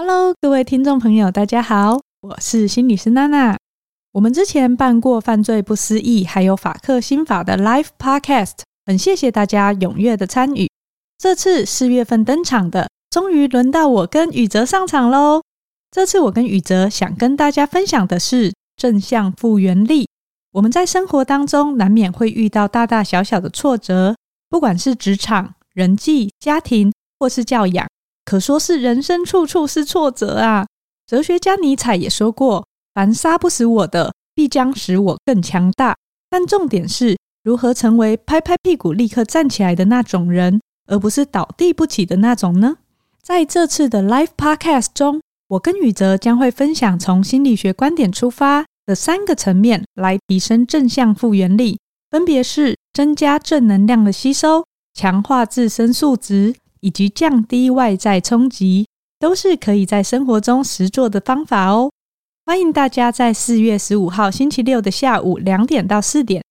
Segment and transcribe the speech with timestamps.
[0.00, 3.58] Hello，各位听众朋友，大家好，我是心理师娜娜。
[4.12, 10.70] 我们之前办过犯罪不思议，还有法克心法的 Live Podcast，很谢谢大家踊跃的参与。
[11.18, 15.42] 这次四月份登场的，终于轮到我跟宇哲上场喽。
[15.90, 20.08] 这次我跟宇哲想跟大家分享的是正向复原力。
[20.52, 24.14] 我们在生活当中难免会遇到大大小小的挫折，
[24.48, 27.84] 不管是职场、人际、家庭，或是教养。
[28.28, 30.66] 可说是人生处处是挫折啊！
[31.06, 35.96] 哲学家尼采也说过：“凡杀不死我的，必将使我更强大。”
[36.28, 42.76] 但重点是如何成为拍拍屁股立刻站起来的那种人，而不是倒地不起的那种呢？
[43.22, 56.54] 在这次的 Live Podcast 中，我跟宇哲将会分享从心理学观点出发的三个层面来提升正向复原力，分别是增加正能量的吸收、强化自身素质。
[56.80, 58.86] 以及降低外在冲击，
[59.18, 61.90] 都是可以在生活中实做的方法哦。
[62.46, 66.42] 欢迎大家在四月十五号星期六的下午两点到四点，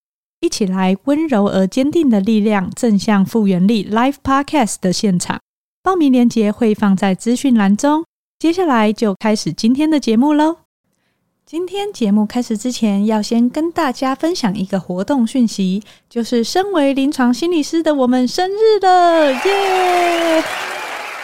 [0.41, 5.39] 一起来温柔而坚定的力量正向复原力 Live Podcast 的现场。
[5.81, 8.03] 报名链接会放在资讯栏中。
[8.37, 10.66] 接下来就开始今天的节目喽。
[11.49, 20.43] 今天节目开始之前，要先跟大家分享一个活动讯息，就是身为临床心理师的我们生日了，耶！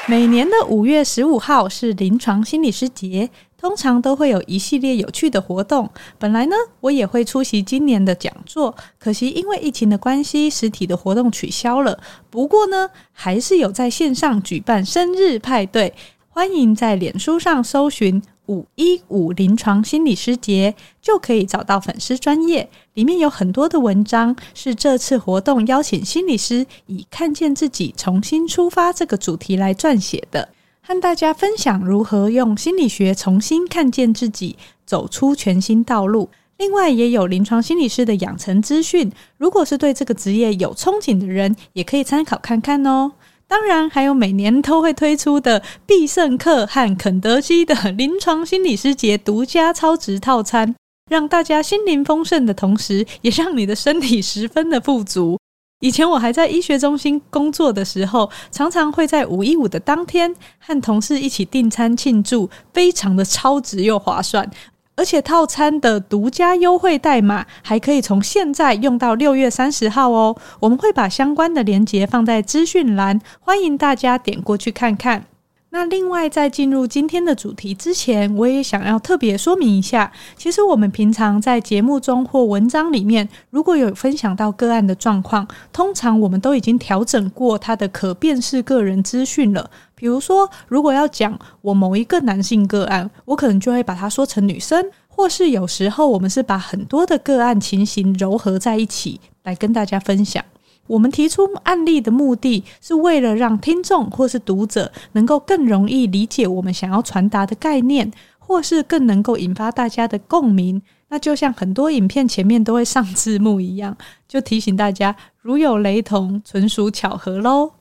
[0.08, 5.90] 每年的五月十五号是临床心理师节，通常都会有一系列有趣的活动。
[6.18, 12.00] 本来呢，我也会出席今年的讲座，可惜因为疫情的关系，实体的活动取消了。
[12.30, 15.94] 不过呢，还是有在线上举办生日派对，
[16.30, 18.24] 欢迎在脸书上搜寻。
[18.48, 30.50] 五一五临床心理师节就可以找到粉丝专业，里面有很多的文章，是这次活动邀请心理师以看见自己重新出发这个主题来撰写的，
[30.82, 36.30] 和大家分享如何用心理学重新看见自己，走出全新道路。
[36.58, 43.12] 另外也有临床心理师的养成资讯，如果是对这个职业有憧憬的人，也可以参考看看哦。
[43.54, 50.74] 当然，还有每年都会推出的必胜客和肯德基的临床心理师节独家超值套餐，
[51.08, 55.38] 让大家心灵丰盛的同时，也让你的身体十分的富足。
[55.82, 64.50] 以前我还在医学中心工作的时候，常常会在五一五的当天和同事一起订餐庆祝，非常的超值又划算。
[64.96, 70.36] 而且套餐的独家优惠代码还可以从现在用到六月三十号哦。
[70.60, 75.26] 我们会把相关的链接放在资讯栏，欢迎大家点过去看看。
[75.74, 89.68] 那另外，在进入今天的主题之前，我也想要特别说明一下，其实我们平常在节目中或文章里面，如果有分享到个案的状况，通常我们都已经调整过他的可辨识个人资讯了。
[89.96, 100.46] 比如说，如果要讲我某一个男性个案，我可能就会把它说成女生，或是有时候我们是把很多的个案情形糅合在一起来跟大家分享。
[100.88, 110.82] 我们提出案例的目的是为了让听众或是读者能够更容易理解我们想要传达的概念，或是更能够引发大家的共鸣。
[111.10, 113.96] 那就像很多影片前面都会上字幕一样，
[114.28, 117.72] 就提醒大家，如有雷同，纯属巧合喽。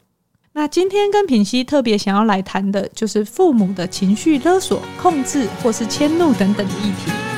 [0.53, 7.32] 那今天跟品熙特别想要来谈的就是父母的情绪勒索、控制或是迁怒等等的议题。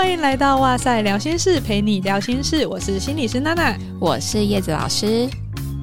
[0.00, 2.66] 欢迎来到哇塞聊心事，陪你聊心事。
[2.66, 5.28] 我是心理师娜娜，我是叶子老师。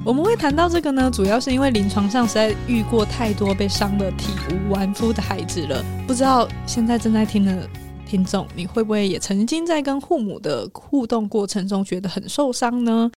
[0.04, 5.84] 我们会谈到这个呢，主要是因为临床上实在遇过太多被伤的体无完肤的孩子了。
[6.04, 7.70] 不知道现在正在听的
[8.08, 13.08] 听众，你会不会也曾经在跟父母的互动过程中觉得很受伤呢？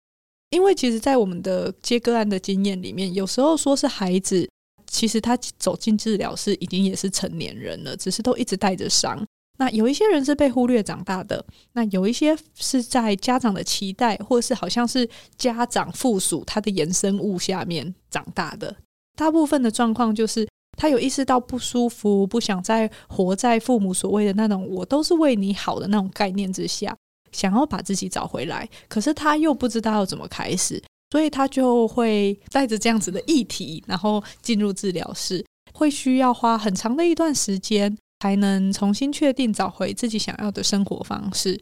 [0.51, 4.47] 因为其实，在我们的接个案的经验里面，有时候说是孩子，
[4.87, 9.27] 其实他走进治疗室已经也是成年人了，只是都一直带着伤。
[9.61, 11.45] 那有一些人是被忽略长大的，
[11.75, 15.07] 那有一些是在家长的期待，或是好像是
[15.37, 18.75] 家长附属他的衍生物下面长大的。
[19.19, 20.49] 大部分的状况就是
[20.79, 26.97] 他有意识到不舒服，不想再活在父母所谓的那种“我都是为你好”的那种概念之下，
[27.31, 35.45] 想要把自己找回来，可是他又不知道要怎么开始，所以他就会带着这样子的议题，然后进入治疗室，
[35.75, 37.95] 会需要花很长的一段时间。
[38.21, 41.59] 才能重新确定找回自己想要的生活方式，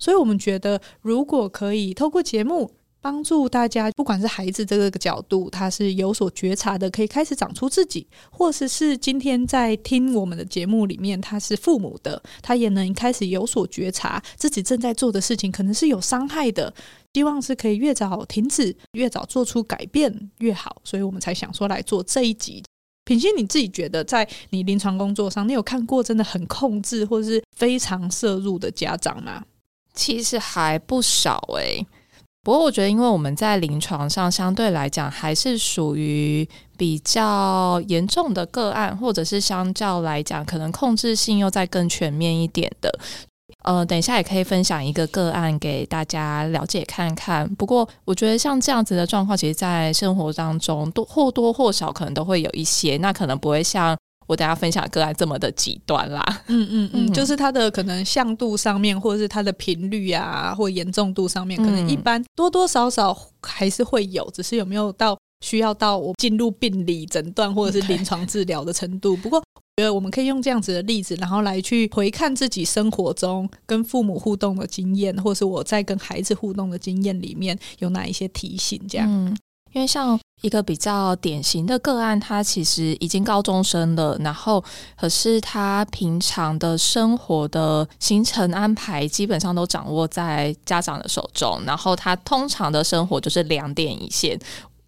[0.00, 16.72] 所以我们觉得，如果可以透过节目帮助大家，不管是孩子这个角度，他是有所觉察的，可以开始长出自己；或者是，是今天在听我们的节目里面，他是父母的，他也能开始有所觉察，自己正在做的事情可能是有伤害的，
[17.14, 20.80] 希望是可以越早停止，越早做出改变越好。
[20.84, 22.62] 所以我们才想说来做这一集。
[23.08, 29.42] 品心，你自己觉得在你临床工作上，你有看过真的很控制或者是非常摄入的家长吗？
[29.94, 31.84] 其实还不少诶、
[32.42, 36.46] 不过我觉得，因为我们在临床上相对来讲还是属于
[36.76, 42.92] 比较严重的个案，或者是相较来讲，可能控制性又再更全面一点的。
[43.64, 47.48] 呃，等一下也可以分享一个个案给大家了解看看。
[47.56, 53.96] 不过我觉得像这样子的状况，其实，在生活当中多或多或少可能都会有一些，那可能不会像。
[54.26, 69.16] 我等下分享个案这么的极端啦，嗯嗯嗯，就是它的可能向度上面，或者是它的频率啊，或严重度上面，可能一般多多少少还是会有，只是有没有到需要到我进入病理诊断或者是临床治疗的程度。
[69.16, 79.06] 不过，我觉得我们可以用这样子的例子，然后来去回看自己生活中跟父母互动的经验，或是我在跟孩子互动的经验里面有哪一些提醒，这样。
[79.08, 79.36] 嗯
[79.74, 84.64] 因为像一个比较典型的个案，他其实已经高中生了，然后
[84.96, 94.40] 可是他平常的生活的行程安排基本上都掌握在家长的手中，然后他通常的生活就是两点一线。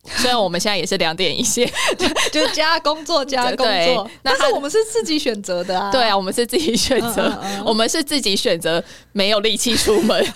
[0.04, 1.70] 虽然我们现在也是两点一线，
[2.32, 5.90] 就是加工作加工作，但是我们是自己选择的啊。
[5.92, 8.82] 对啊，我们是自己选择，嗯嗯嗯，我们是自己选择
[9.12, 10.26] 没有力气出门。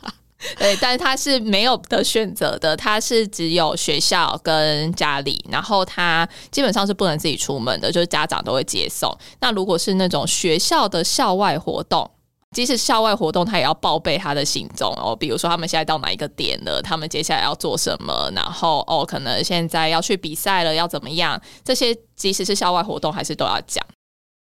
[0.58, 9.16] 对，但是他是没有的选择的，他是只有学校跟家里，然后他基本上是不能自己出门的，就是家长都会接送。
[9.40, 12.10] 那如果是那种学校的校外活动，
[12.54, 21.38] 即使校外活动，他也要报备他的行踪哦，比如说他们现在到哪一个点了，他们接下来要做什么，然后哦，可能现在要去比赛了，要怎么样？
[21.64, 23.84] 这些即使是校外活动，还是都要讲。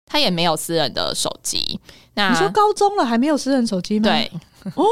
[0.05, 1.79] 他也没有私人的手机。
[2.13, 4.03] 那你说高中了还没有私人手机吗？
[4.03, 4.31] 对。
[4.75, 4.85] 哦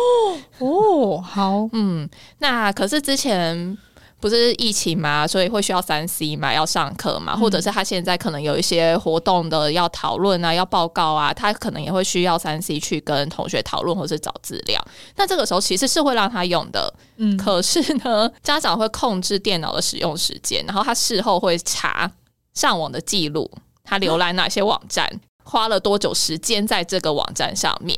[0.59, 2.09] 哦，好，嗯，
[2.39, 3.77] 那可是之前
[4.21, 14.79] 不是疫情嘛，所以会需要三 C 嘛，要上课嘛，或者是他现在可能有一些活动的要讨论啊，要报告啊，他可能也会需要三 C 去跟同学讨论或是找资料。
[15.15, 22.11] 那这个时候其实是会让他用的，嗯，可是呢，家长会控制电脑的使用时间，然后他事后会查
[22.53, 23.49] 上网的记录，
[23.83, 25.09] 他浏览哪些网站，
[25.43, 27.97] 花了多久时间在这个网站上面。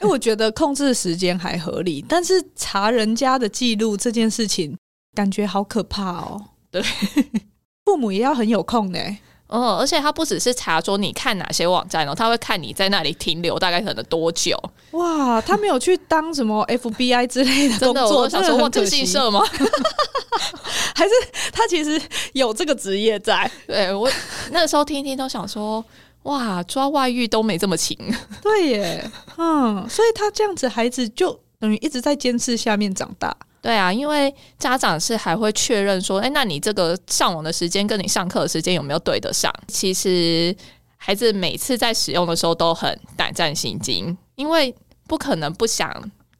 [0.00, 4.76] 因为我觉得控制时间还合理，但是查人家的记录这件事情，
[5.14, 6.40] 感觉好可怕哦。
[6.70, 6.82] 对，
[7.84, 8.98] 父母也要很有空呢。
[9.46, 14.58] 哦，而且他不只是查说你看哪些网站哦，他会看你在那里停留大概可能多久。
[14.92, 19.44] 哇，他没有去当什么 FBI 之类的工作，真的，我想说我特训社吗？
[20.96, 21.10] 还是
[21.52, 22.00] 他其实
[22.32, 23.48] 有这个职业在？
[23.66, 24.10] 对，我
[24.50, 25.84] 那个时候听一听都想说。
[26.24, 27.94] 哇，抓外遇都没这么勤。
[28.40, 33.36] 对耶，嗯，所以他这样子，孩子就等于一直在监视下面长大。
[33.64, 39.50] 对啊，因为家长是还会确认说，哎，那你这个上网的时间跟你上课的时间有没有对得上？
[39.68, 40.54] 其实
[40.98, 44.74] 孩子每次在使用的时候都很胆战心惊，因为
[45.08, 45.90] 不可能不想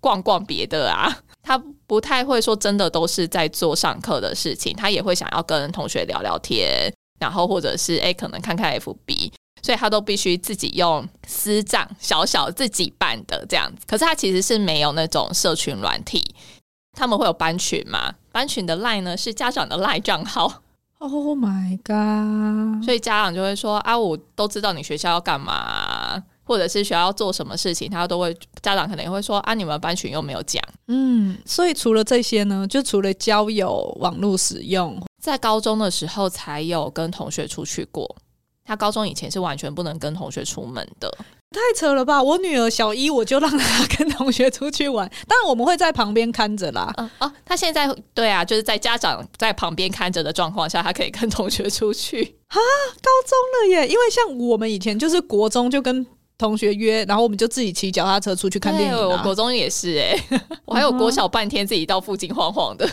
[0.00, 1.16] 逛逛别的啊。
[1.42, 1.56] 他
[1.86, 9.32] 不太会说真的都是在做上课的事情，他也会想要跟同学聊聊天，然后或者是哎，可能看看 FB。
[9.62, 13.86] 所以他都必须自己用私账，小小自己办的这样子。
[13.86, 16.22] 可是他其实是没有那种社群软体，
[16.94, 18.14] 他们会有班群嘛？
[18.32, 20.62] 班群的 line 呢是家长的 line 账号。
[20.99, 22.82] Oh my god！
[22.82, 30.63] 所以家长就会说啊，我都知道你学校要干嘛，或者是学校要做什么事情，他都会家长可能也会说啊，你们班群又没有讲。
[30.89, 38.17] 嗯，所以除了这些呢，就除了交友网络使用，在高中的时候才有跟同学出去过。
[38.65, 41.15] 他高中以前是完全不能跟同学出门的，
[41.55, 42.23] 太扯了吧！
[42.23, 46.93] 我女儿小一我就让她跟同学出去玩， 当然我们会在旁边看着啦。
[46.96, 52.56] 嗯哦，他现在对啊，就是在家长在旁边看着的状况下，她可以跟同学出去 啊。
[52.56, 56.05] 高中了耶，因为像我们以前就是国中就跟
[56.37, 59.06] 同学约，然后我们就自己骑脚踏车出去看电影啊。
[59.06, 60.19] 我国中也是哎，
[60.67, 62.89] 我还有国小半天自己到附近晃晃的。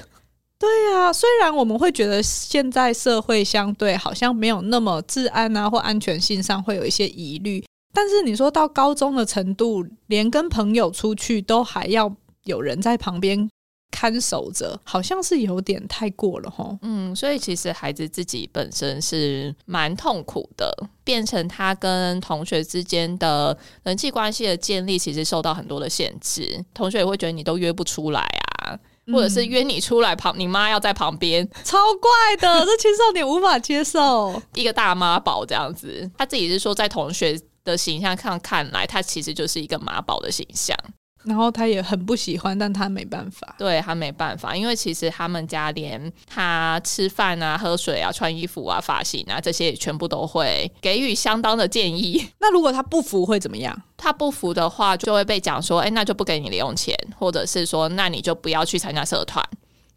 [0.59, 12.13] 对呀，虽然我们会觉得现在社会相对好像没有那么治安啊或安全性上会有一些疑虑，但是你说到高中的程度，连跟朋友出去都还要
[12.45, 13.49] 有人在旁边
[13.91, 16.77] 看守着，好像是有点太过了哈。
[16.81, 28.79] 嗯，所以其实孩子自己本身是蛮痛苦的，变成他跟同学之间的人际关系的建立，其实受到很多的限制，同学也会觉得你都约不出来啊。
[29.11, 34.39] 或者是约你出来旁，你妈要在旁边，超怪的，这青少年无法接受。
[34.53, 40.75] 一个大妈宝这样子，他自己是说，在同学的形象看看来，他其实就是一个妈宝的形象。
[41.23, 43.53] 然后他也很不喜欢，但他没办法。
[43.55, 52.27] 对，他没办法，因为其实他们家连他吃饭啊、喝水啊、穿衣服啊、发型啊这些，也全部都会给予相当的建议。
[52.41, 53.79] 那如果他不服会怎么样？
[53.95, 59.47] 他不服的话，就会被讲说：“哎，那就不给你零用钱，或者是说，那你就不要去参加社团，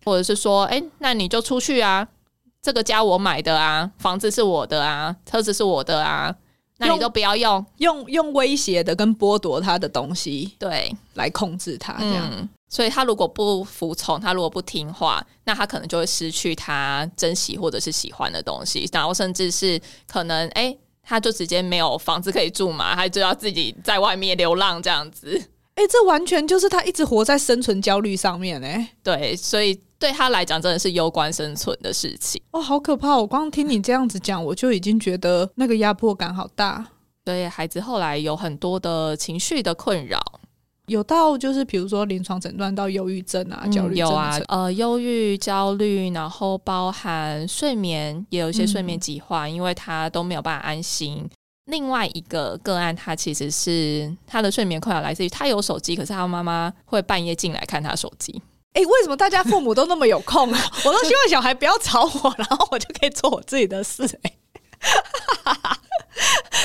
[0.04, 2.06] 或者是说，哎，那你就出去啊，
[2.60, 6.36] 这个家我买的啊，房子是我的啊，车子是我的啊。”
[6.86, 12.28] 那你都不要用用用威胁的跟剥夺他的东西，对，来控制他这样。
[12.32, 25.40] 嗯，所以他如果不服从，他如果不听话，那他可能就会失去他珍惜或者是喜欢的东西，然后甚至是可能，哎，他就直接没有房子可以住嘛，他就要自己在外面流浪这样子。
[25.74, 28.90] 哎，这完全就是他一直活在生存焦虑上面哎。
[29.02, 29.80] 对，所以。
[30.04, 33.16] 对他来讲，真的是攸关生存的事情哦，好可怕！
[33.16, 36.86] 我光听你这样子讲，我就已经觉得那个压迫感好大。
[37.24, 40.20] 对，孩子后来有很多的情绪的困扰，
[40.88, 51.26] 有到就是比如说临床诊断到忧郁症啊、焦虑症、嗯、有啊，呃，忧郁、焦虑，然后包含睡眠，也有一些睡眠疾患，嗯、因为他都没有办法安心。
[51.70, 58.42] 另外一个个案，他其实是他的睡眠困扰来自于他有手机，可是他妈妈会半夜进来看他手机。
[58.74, 60.60] 哎、欸，为什么大家父母都那么有空啊？
[60.84, 64.20] 我都希望小孩不要吵我，然后我就可以做我自己的事、欸。
[64.22, 64.32] 哎，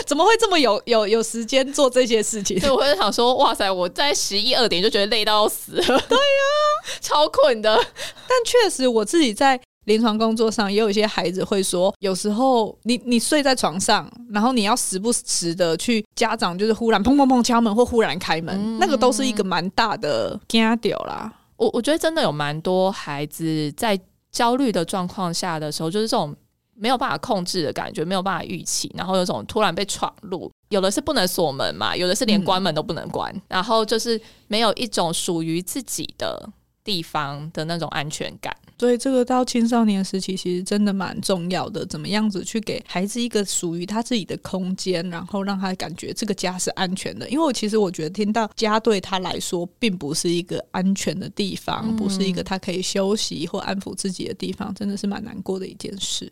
[0.07, 2.59] 怎么会这么有有有时间做这些事情？
[2.59, 5.83] 所以我就想说，哇塞，我在十一二点就觉得累到要死了。
[5.85, 6.65] 对呀、啊，
[6.99, 7.75] 超困的。
[8.27, 21.31] 但确实，我自己在临床工作上也有一些孩子会说，有时候你你睡在床上，然后你要时不时的去家长就是忽然砰砰砰敲门或忽然开门，嗯、那个都是一个蛮大的惊掉啦。
[21.59, 23.99] 我我觉得真的有蛮多孩子在
[24.31, 26.33] 焦虑的状况下的时候，就是这种
[26.73, 36.49] 没有办法控制的感觉，没有办法预期，然后有种突然被闯入，有的是不能锁门嘛，有的是连关门都不能关，嗯、然后就是没有一种属于自己的
[36.81, 38.55] 地方的那种安全感。
[38.79, 47.29] 所以这个到青少年时期其实真的蛮重要的，怎么样子去给孩子一个属于他自己的空间，然后让他感觉这个家是安全的。
[47.29, 56.31] 因为我其实我觉得听到家对他来说并不是一个安全的地方，不是一个他可以休息或安抚自己的地方，真的是蛮难过的一件事。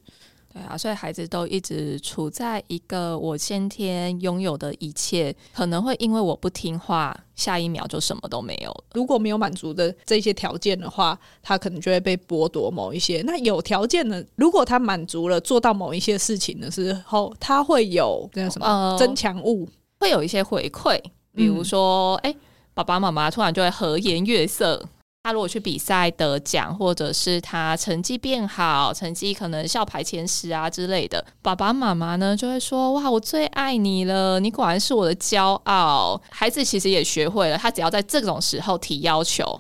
[0.58, 8.84] 对啊，所以孩子都一直处在一个我先天拥有的一切，可能会因为我不听话，下一秒就什么都没有。
[8.94, 13.22] 如果没有满足的这些条件的话，他可能就会被剥夺某一些。
[13.26, 19.68] 那有条件的，如果他满足了，做到某一些事情的时候，他会有那什么、呃、增强物，
[20.00, 21.00] 会有一些回馈，
[21.34, 22.40] 比如说，哎、嗯，
[22.74, 24.84] 爸爸妈妈突然就会和颜悦色。
[25.28, 39.60] 他如果去比赛得奖，或者是他成绩变好，成绩可能校排前十啊之类的，爸爸妈妈呢就会说：“哇，我最爱你了，你果然是我的骄傲。”孩子其实也学会了，他只要在这种时候提要求，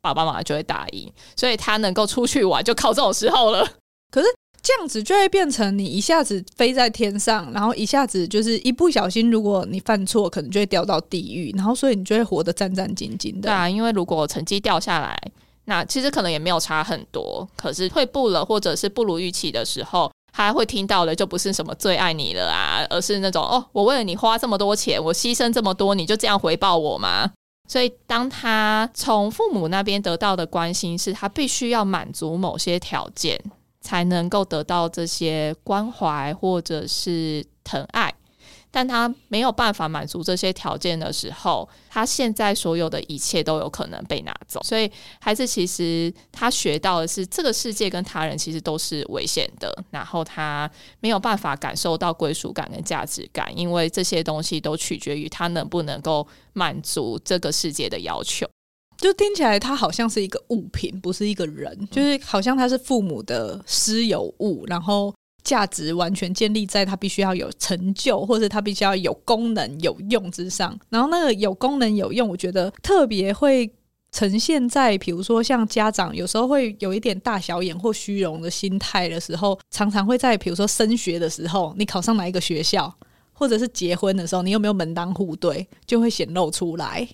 [0.00, 3.68] 爸爸妈妈就会答应，所以他能够出去玩就靠这种时候了。
[4.64, 13.42] 这样子就会变成你一下子飞在天上，然后一下子就是一不小心，如果你犯错，可能就会掉到地狱，然后所以你就会活得战战兢兢的。
[13.42, 15.14] 对啊，因为如果成绩掉下来，
[15.66, 27.30] 那其实可能也没有差很多，可是退步了或者是不如预期的时候，他会听到的就不是什么最爱你了啊，而是那种哦，我为了你花这么多钱，我牺牲这么多，你就这样回报我吗？
[27.68, 33.38] 所以当他从父母那边得到的关心是他必须要满足某些条件。
[33.84, 38.12] 才能够得到这些关怀或者是疼爱，
[38.70, 44.58] 但他没有办法满足这些条件的时候，他现在所有的一切都有可能被拿走。
[44.62, 50.68] 所以，孩子其实他学到的是，这个世界跟他人其实都是危险的，然后他
[51.00, 58.48] 没有办法感受到归属感跟价值感，因为这些东西都取决于他能不能够满足这个世界的要求。
[58.96, 61.88] 就听起来，它好像是一个物品，不是一个人。
[61.90, 70.78] 就是好像它是父母的私有物，然后价值完全建立在它必须要有成就，或者它必须要有功能有用之上。
[70.88, 73.70] 然后那个有功能有用，我觉得特别会
[74.12, 82.96] 呈现在，比如说像家长有时候会有一点大小眼或虚荣的心态的时候，常常会在比如说升学的时候，你考上哪一个学校？
[83.34, 87.06] 或者是结婚的时候，你有没有门当户对，就会显露出来。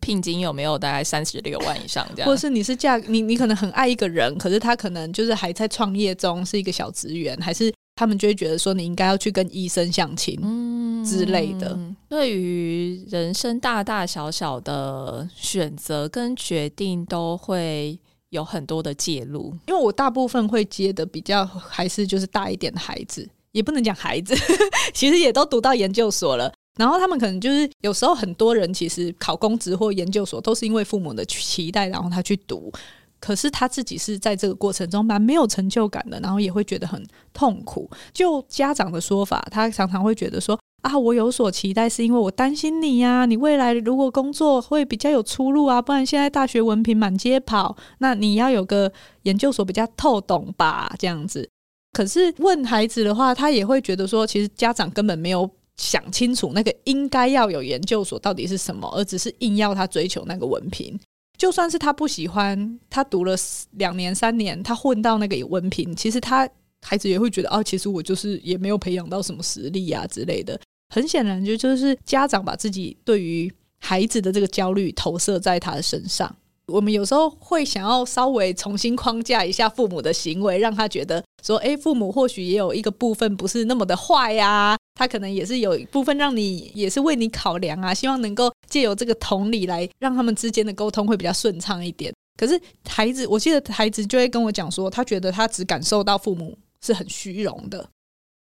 [0.00, 2.26] 聘金有没有大概三十六万以上这样？
[2.26, 11.68] 或者是你是嫁你，你可能很爱一个人，可是他可能就是还在创业中，是一个小职员，还是他们就会觉得说你应该要去跟医生相亲，嗯之类的。
[11.70, 17.98] 嗯、对于人生大大小小的选择跟决定，都会
[18.30, 24.34] 有很多的介入，因为我大部分会接的比较还是就是大一点的孩子，也不能讲孩子，
[24.92, 26.52] 其实也都读到研究所了。
[26.78, 32.72] 然后他们可能就是有时候很多人其实考公职或研究所都是因为父母的期待，然后他去读。
[33.20, 37.90] 可是他自己是在这个过程中蛮没有成就感的，然后也会觉得很痛苦。
[38.12, 51.50] 就家长的说法，他常常会觉得说啊，我有所期待是因为我担心你呀，你未来如果工作会比较有出路啊，不然现在大学文凭满街跑，那你要有个研究所比较透懂吧，这样子。
[51.98, 55.50] 可是问孩子的话，他也会觉得说，其实家长根本没有。
[55.80, 60.98] 想清楚那个应该要有研究所到底是什么，而只是硬要他追求那个文凭。
[61.36, 63.36] 就算是他不喜欢，他读了
[63.76, 66.48] 两年三年，他混到那个文凭，其实他
[66.82, 70.60] 孩子也会觉得哦，其实我就是也没有培养到什么实力啊之类的。
[70.92, 76.34] 很显然，就就是家长把自己对于孩子的这个焦虑投射在他的身上。
[76.68, 92.12] 我们有时候会想要稍微重新框架一下父母的行为，让他觉得说，哎，父母或许也有一个部分不是那么的坏呀，他可能也是有一部分让你也是为你考量啊，希望能够借由这个同理来让他们之间的沟通会比较顺畅一点。
[92.36, 97.88] 可是孩子，我记得孩子就会跟我讲说，他觉得他只感受到父母是很虚荣的。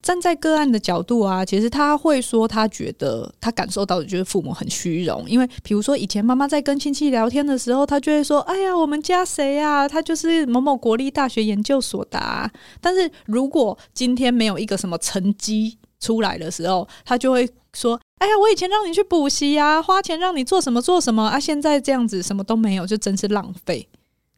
[0.01, 9.87] 站在个案的角度啊，其实他会说，他觉得他感受到的就是父母很虚荣，因为比如说以前妈妈在跟亲戚聊天的时候，他就会说：“哎呀，我们家谁呀？
[9.87, 12.49] 他就是某某国立大学研究所的啊。”
[12.79, 23.89] 但是如果今天没有一个什么成绩出来的时候，他就会说：“哎呀，我以前让你去补习啊，花钱让你做什么做什么啊，现在这样子什么都没有，就真是浪费。”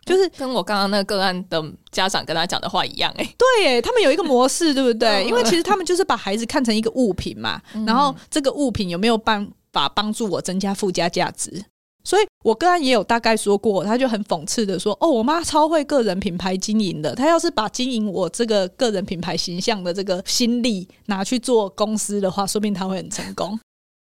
[0.09, 5.23] 就是跟我刚刚那个个案的家长跟他讲的话一样，欸，哎，对，哎，他们有一个模式，对不对？
[5.29, 11.63] 因为其实他们就是把孩子看成一个物品嘛，然后这个物品有没有办法帮助我增加附加价值？
[12.03, 23.59] 所以我个案也有大概说过，他就很讽刺的说：“哦，我妈超会个人品牌经营的，她要是把经营我这个个人品牌形象的这个心力拿去做公司的话，说不定她会很成功。”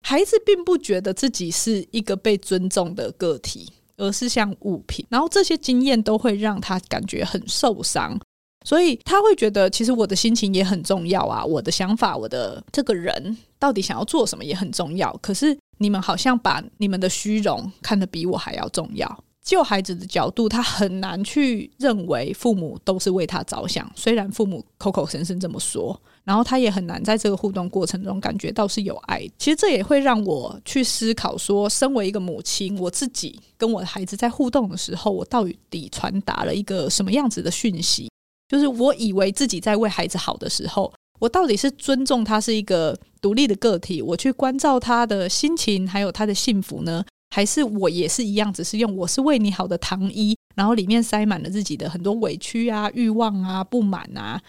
[0.03, 3.71] 孩子并不觉得自己是一个被尊重的个体。
[4.01, 8.19] 而是像物品，然后这些经验都会让他感觉很受伤，
[8.65, 15.15] 所以他会觉得其实我的心情也很重要啊，我的想法，我的这个人到底想要做什么也很重要。
[15.21, 19.23] 可是你们好像把你们的虚荣看得比我还要重要。
[19.43, 25.99] 就孩子的角度，他很难去认为父母都是为他着想，虽然父母口口声声这么说。
[26.23, 29.27] 然后他也很难在这个互动过程中感觉到是有爱。
[29.37, 38.09] 其实这也会让我去思考说，身为一个母亲，我自己跟我的孩子在互动的时候，我到底传达了一个什么样子的讯息？
[38.47, 47.03] 就是我以为自己在为孩子好的时候，我到底是尊重他是一个独立的个体，我去关照他的心情，还有他的幸福呢？
[47.33, 54.41] 还是我也是一样，只是用我是为你好的糖衣，然后里面塞满了自己的很多委屈啊、欲望啊、不满啊？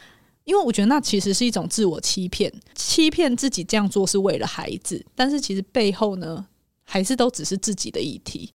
[0.45, 6.47] 因为我觉得那其实是一种自我欺骗，欺骗自己这样做是为了孩子，但是其实背后呢，
[6.85, 8.51] 还是都只是自己的议题。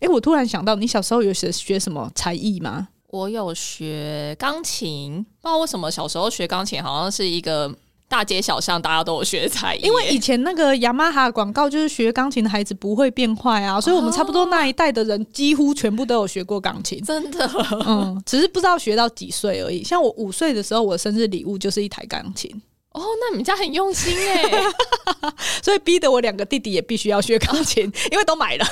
[0.00, 2.88] 诶，我突然想到，你小时候有学学什么才艺吗？
[3.08, 7.74] 我有学钢琴，不知道为什么小时候学钢琴好像是一个。
[8.14, 9.80] 大街小巷，大家都有学才艺。
[9.82, 17.02] 因为以前那个雅马哈广告就是学钢琴的孩子不会变坏啊，所以我们差不多那一代的人几乎全部都有学过钢琴。
[17.02, 17.50] 真的，
[17.88, 19.82] 嗯，只是不知道学到几岁而已。
[19.82, 22.48] 像我五岁的时候，我的生日礼物就是一台钢琴。
[22.92, 28.64] 哦，那你们家很用心哎， 所以逼得我两个弟弟也必须要学钢琴，因为都买了，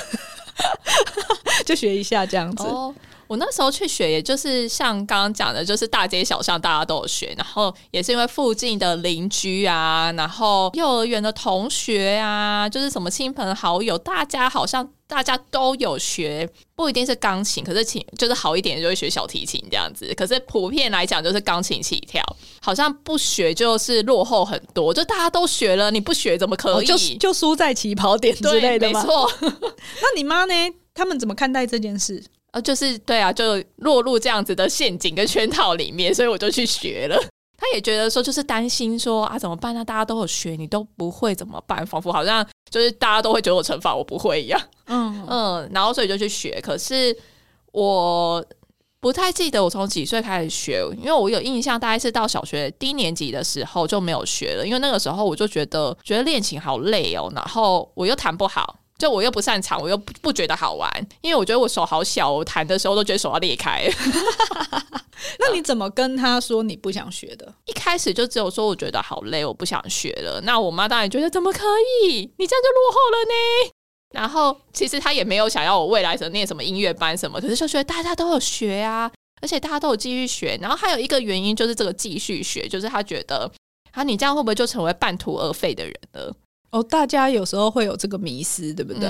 [1.67, 2.63] 就学一下这样子。
[2.63, 2.95] 哦
[3.27, 20.13] 我那时候去学，也就是像刚刚讲的，就是大街小巷大家都有学，然后也是因为附近的邻居啊，然后幼儿园的同学啊，就是什么亲朋好友，大家好像大家都有学，不一定是钢琴，可是琴就是好一点就会学小提琴这样子。
[20.15, 22.23] 可是普遍来讲就是钢琴起跳，
[22.61, 26.85] 好像不学就是落后很多，就大家都学了，你不学怎么可以？
[26.85, 29.01] 哦、就就输在起跑点之类的吗？
[29.01, 29.31] 没错。
[29.41, 30.53] 那你妈呢？
[30.95, 32.23] 他们怎么看待这件事？
[32.53, 37.19] 呃，就是对啊，就落入这样子的陷阱跟圈套里面，所以我就去学了。
[37.57, 39.83] 他也觉得说，就是担心说啊，怎么办呢？
[39.83, 41.85] 大家都有学，你都不会怎么办？
[41.85, 44.61] 仿佛好像就是大家都会觉得我惩罚我不会一样。
[44.85, 46.59] 嗯 嗯，然后所以就去学。
[46.61, 47.15] 可是
[47.71, 48.43] 我
[48.99, 58.79] 不太记得我从几岁开始学，因为我有印象，大概是到小学低年级的时候就没有学了，因为那个时候我就觉得觉得练琴好累哦，然后我又弹不好。
[59.03, 60.89] 就我又不擅长，我又不不觉得好玩，
[61.19, 63.83] 因为我觉得我手好小，我弹的时候都觉得手要裂开。
[65.39, 67.53] 那你怎么跟他说你不想学的？
[67.67, 70.39] 一开始就只有说我觉得好累，我不想学了。
[70.45, 71.65] 那我妈当然觉得怎么可
[72.05, 72.31] 以？
[72.37, 73.71] 你这样就落后了呢。
[74.13, 79.11] 然后其实他也没有想要我未来什么念什么音乐班什么，可是就觉得大家都有学啊，
[79.41, 80.57] 而且大家都有继续学。
[80.61, 83.51] 然后还有一个原因就是这个继续学，就是他觉得
[83.91, 86.33] 啊，你这样会不会就成为半途而废的人了？
[86.73, 89.07] 哦，大家有时候会有这个迷思，对不对？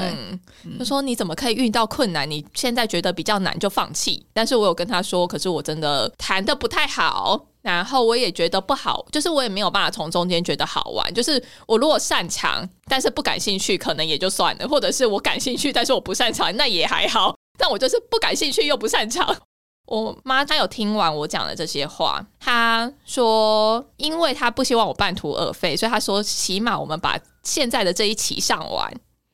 [0.65, 2.29] 嗯，就说你怎么可以遇到困难？
[2.29, 4.21] 你现在觉得比较难就放弃？
[4.33, 11.13] 但是我有跟他说，可是我真的弹的不太好，然后我也觉得不好，就是我也没有办法从中间觉得好玩。
[11.13, 17.33] 就是我如果擅长，但是不感兴趣，可能也就算了；或者是我感兴趣，但是我不擅长，那也还好。
[17.57, 19.33] 但我就是不感兴趣又不擅长。
[19.85, 28.91] 我妈她有听完我讲的这些话，她说，因为她不希望我半途而废，所以她说，起码我们把现在的这一期上完。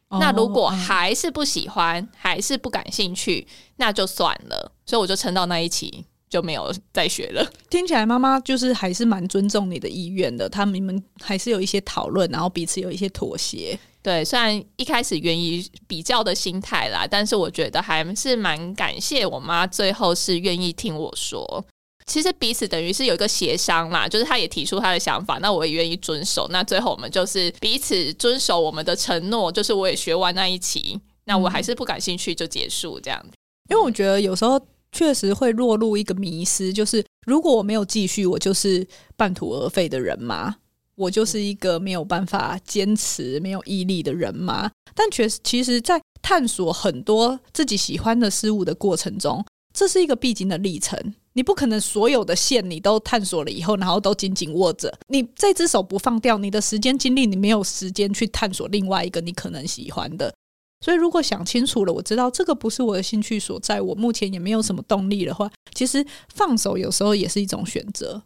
[0.09, 4.71] 哦、那如果还是不喜欢，还是不感兴趣，那就算了。
[4.83, 7.45] 所以我就撑到那一期，就没有再学了。
[7.69, 13.77] 听起来妈妈就是还是蛮尊重你的意愿的，他们还是有一些讨论，然后彼此有一些妥协。
[14.01, 21.65] 对，虽然一开始源于比较的心态啦，但是我觉得还是蛮感谢我妈，最后是愿意听我说。
[22.05, 26.47] 其实彼此等于是有一个协商嘛，就是她也提出她的想法，那我也愿意遵守。
[26.49, 33.23] 那最后我们就是彼此遵守我们的承诺，就是我也学完那一期，那我还是不感兴趣就结束这样。
[33.69, 34.59] 因为我觉得有时候
[34.91, 40.55] 确实会落入一个迷思，就是如果我没有继续，我就是半途而废的人吗？
[40.95, 44.69] 我就是一个没有办法坚持、没有毅力的人吗？
[44.93, 51.13] 但确实，其实，在探索很多自己喜欢的事物的过程中，这是一个必经的历程。
[51.33, 54.93] 你不可能所有的线你都探索了以后，然后都紧紧握着。
[55.07, 60.33] 你这只手不放掉，你的时间精力，你没有时间去探索另外一个你可能喜欢的。
[60.81, 68.23] 所以，如果想清楚了，我知道这个不是我的兴趣所在，我目前也没有什么动力的话，其实放手有时候也是一种选择。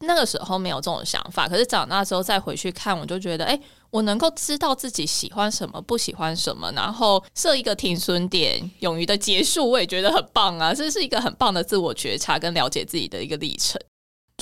[0.00, 10.74] 那个时候没有这种想法，可是长大之后再回去看，我就觉得，哎，我能够知道自己喜欢什么，不喜欢什么，然后设一个停损点，勇于的结束，我也觉得很棒啊！
[10.74, 13.80] 这是一个很棒的自我觉察跟了解自己的一个历程。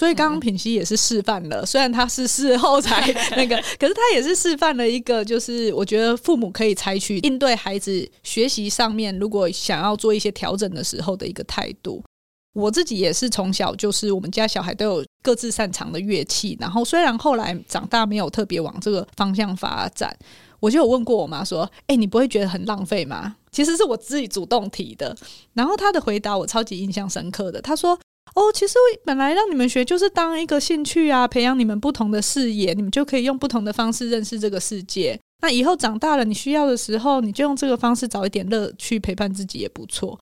[0.00, 12.02] 所以刚刚品熙也是示范了，虽然他是事后才 那个，可是他也是示范了一个，就是我觉得父母可以采取应对孩子学习上面，如果想要做一些调整的时候的一个态度。
[12.54, 20.16] 我自己也是从小就是我们家小孩都有各自擅长的乐器，然后虽然后来长大没有特别往这个方向发展，
[20.60, 25.16] 我就有问过我妈说：“哎，你不会觉得很浪费吗？”其实是我自己主动提的，
[25.52, 27.60] 然后她的回答我超级印象深刻的。
[27.60, 27.98] 她说
[28.34, 35.18] ：“哦，其实我本来让你们学就是当一个兴趣啊，培养你们不同的视野，你们就可以用不同的方式认识这个世界。
[35.42, 40.18] 那以后长大了，你需要的时候，你就用这个方式找一点乐趣陪伴自己也不错。”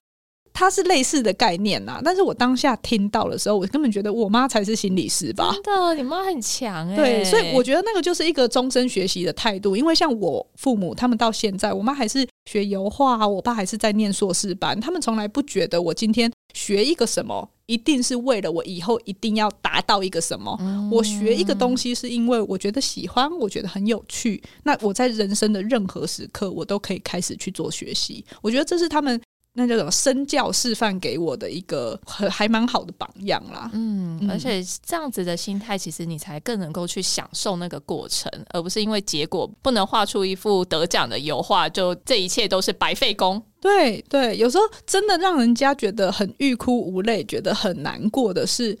[0.53, 5.51] 它是类似的概念呐、啊，但是我当下听到的时候，我根本觉得我妈才是心理师吧？
[5.51, 6.95] 真的，你妈很强哎、欸。
[6.95, 9.75] 对，所以我觉得那个就是一个终身学习的态度。
[9.75, 20.55] 因为像我父母，他们到现在，我妈还是学油画，我爸还是在念硕士班，他们从来不觉得我今天学一个什么，一定是为了我以后一定要达到一个什么。
[20.61, 24.41] 嗯、我学一个东西是因为我觉得喜欢，我觉得很有趣。
[24.63, 28.23] 那我在人生的任何时刻，我都可以开始去做学习。
[28.41, 29.19] 我觉得这是他们。
[29.55, 33.69] 那叫什么身教示范给我的一个很还蛮好的榜样啦。
[33.73, 43.39] 嗯，而且这样子的心态，其实你才更能够去享受那个过程，而不是因为结果不能画出一幅得奖的油画，就这一切都是白费工。
[43.61, 48.75] 对对，有时候真的让人家觉得很欲哭无泪，觉得很难过的是，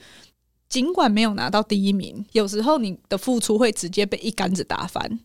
[0.67, 5.19] 尽管没有拿到第一名，有时候你的付出会直接被一竿子打翻，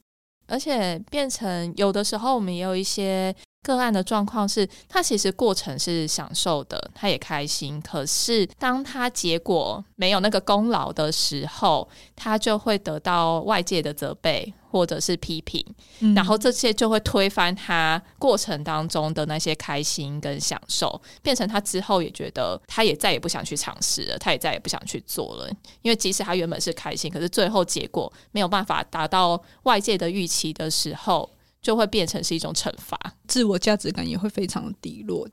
[0.47, 3.35] 而且变成有的时候我们也有一些。
[3.63, 7.79] 个案的状况是，他其实过程是享受的，他也开心。
[7.83, 15.63] 可是当他结果没有那个功劳的时候，他就会得到外界的责备或者是批评，
[16.01, 25.51] 嗯、然后这些就会推翻他过程当中的那些开心跟享受，变成他之后也觉得他也再也不想去尝试了，他也再也不想去做了。
[25.83, 31.29] 因为即使他原本是开心，可是最后结果没有办法达到外界的预期的时候。
[31.61, 32.97] 就会变成是一种惩罚，
[33.29, 35.29] 自我价值感也会非常的低落。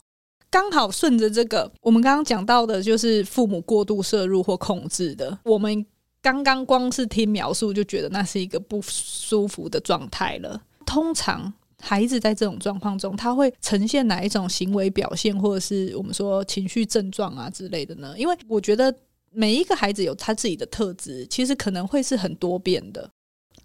[0.48, 5.36] 刚好顺着这个，我们刚刚讲到的就是父母过度摄入或控制的。
[5.44, 5.84] 我们
[6.22, 10.62] 刚刚光是听描述，就觉得那是一个不舒服的状态了。
[10.86, 18.14] 通常孩子在这种状况中，他会呈现哪一种行为表现，或者是我们说情绪症状啊之类的呢？
[18.16, 18.94] 因为我觉得
[19.32, 23.10] 每一个孩子有他自己的特质，其实可能会是很多变的。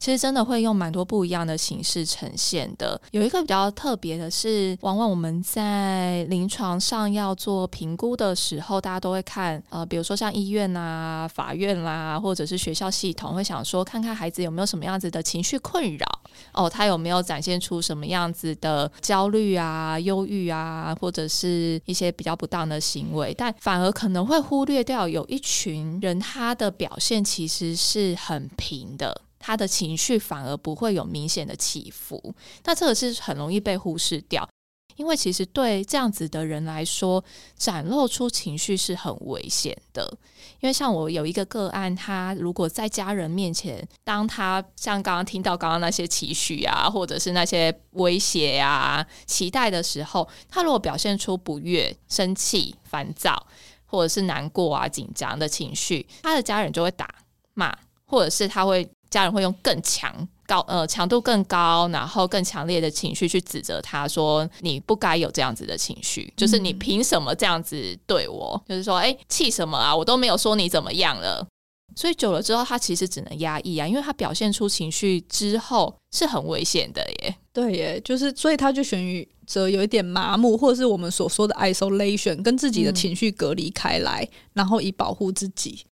[0.02, 3.00] 其实真的会用蛮多不一样的形式呈现的。
[3.12, 16.06] 有一个比较特别的是，往往我们在临床上要做评估的时候，大家都会看，呃，比如说像医院啊、法院啦，或者是学校系统，会想说看看孩子有没有什么样子的情绪困扰，
[16.54, 29.22] 哦，他有没有展现出什么样子的焦虑啊、忧郁啊，或者是一些比较不当的行为，但反而可能会忽略掉有一群人，他的表现其实是很平的。
[29.42, 34.48] 他的情绪反而不会有明显的起伏，那这个是很容易被忽视掉，
[34.96, 37.24] 因为其实对这样子的人来说，
[37.58, 40.16] 展露出情绪是很危险的。
[40.60, 53.48] 因为像我有一个个案，他如果在家人面前，当他像刚刚听到刚刚那些期许啊，或者是那些威胁啊、期待的时候，他如果表现出不悦、生气、烦躁，
[53.86, 57.10] 或者是难过啊、紧张的情绪，他的家人就会打
[57.56, 57.76] 骂，
[58.06, 58.88] 或者是他会。
[59.12, 68.60] 家人会用更强高呃强度更高，然后更强烈的情绪去指责他说，你不该有这样子的情绪，就是你凭什么这样子对我？
[68.68, 69.96] 嗯、就是说，哎，气什么啊？
[69.96, 71.46] 我都没有说你怎么样了。
[71.94, 77.36] 所以久了之后，他其实只能压抑啊，因为他表现出情绪之后是很危险的耶。
[77.52, 85.84] 对耶，就是所以他就选择有一点麻木，或者是我们所说的 isolation，跟自己的情绪隔离开来，嗯、然后以保护自己。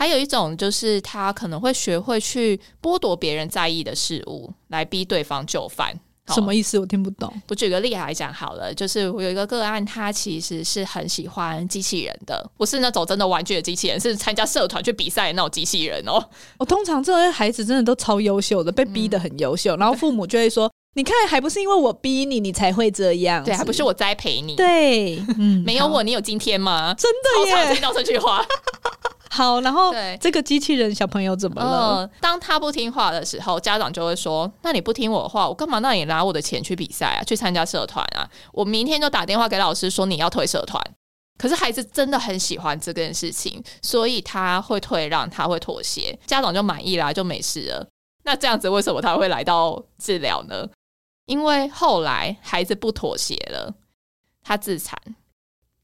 [0.00, 5.94] 还有一种就是他可能会学会去剥夺别人在意的事物，来逼对方就范。
[6.32, 6.78] 什么意思？
[6.78, 7.30] 我听不懂。
[7.48, 16.14] 我举个例来讲好了，就是我有一个个案，他其实是很喜欢机器人的，不是那种真的玩具的机器人，是参加社团去比赛的那种机器人哦。
[16.56, 23.44] 我、哦、通常这些孩子真的都超优秀的，被逼得很优秀，嗯、然后父母就会说：“你看，还不是因为我逼你，你才会这样？
[23.44, 24.56] 对，还不是我栽培你？
[24.56, 26.94] 对， 嗯，没有我，你有今天吗？
[26.96, 27.12] 真
[27.44, 28.42] 的耶，听到这句话。”
[29.32, 31.98] 好，然后对这个机器人小朋友怎么了？
[31.98, 37.22] 呃，当他不听话的时候，家长就会说：“那你不听我的话，我干嘛让你拿我的钱去比赛啊？
[37.22, 38.28] 去参加社团啊？
[38.52, 40.82] 我明天就打电话给老师说你要退社团。”
[41.38, 47.86] 可是孩子真的很喜欢这件事情，所以他会退让，他会妥协，家长就满意啦，就没事了。
[48.24, 50.68] 那这样子为什么他会来到治疗呢？
[51.26, 53.72] 因为后来孩子不妥协了，
[54.42, 54.98] 他自残，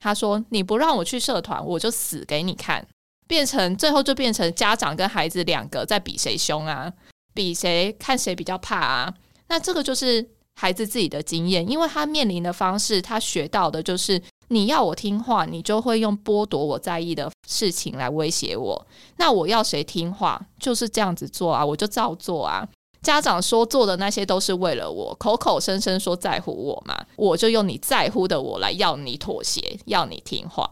[0.00, 2.86] 他说：“你不让我去社团，我就死给你看。”
[3.26, 6.92] 变成最后就变成家长跟孩子两个在比谁凶啊，
[7.34, 9.14] 比谁看谁比较怕啊。
[9.48, 18.86] 那这个就是孩子自己的经验，因为他面临的方式，他学到的就是你要我听话，你就会用剥夺我在意的事情来威胁我。
[19.16, 22.66] 那我要谁听话，就是这样子做啊，我就照做啊。
[23.02, 30.68] 家长说做的那些都是为了我，口口声声说在乎我嘛，我就用你在乎的我来要你妥协，要你听话。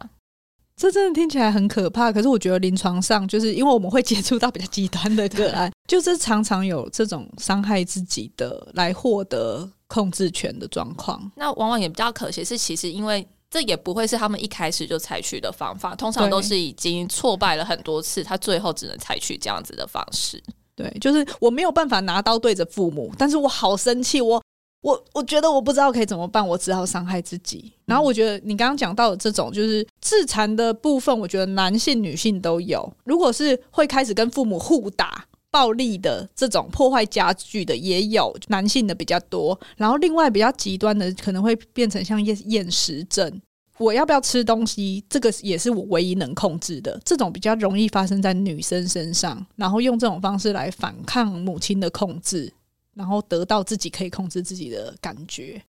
[0.77, 11.31] 这真的听起来很可怕，可是我觉得临床上就是因为我们会接触到比较极端的个案，就是常常有这种伤害自己的来获得控制权的状况。
[11.37, 20.43] 那往往也比较可惜是，其实因为这也不会是他们一开始就采取的方法，通常都是已经挫败了很多次，他最后只能采取这样子的方式。
[20.75, 24.43] 对，就是我没有办法拿刀对着父母，但是我好生气，我。
[24.85, 27.73] 我我觉得我不知道可以怎么办，我只好伤害自己。
[27.87, 32.93] 然后我觉得你刚刚讲到的这种就是自残的部分，我觉得男性、女性都有。
[33.05, 39.59] 如果是会开始跟父母互打、暴力的这种破坏家具的，也有男性的比较多。
[39.79, 43.41] 然后另外比较极端的，可能会变成像厌厌食症。
[43.79, 47.01] 我要不要吃东西，这个也是我唯一能控制的。
[47.07, 52.53] 这种比较容易发生在女生身上，然后用这种方式来反抗母亲的控制。
[52.95, 55.63] 然后得到自己可以控制自己的感觉，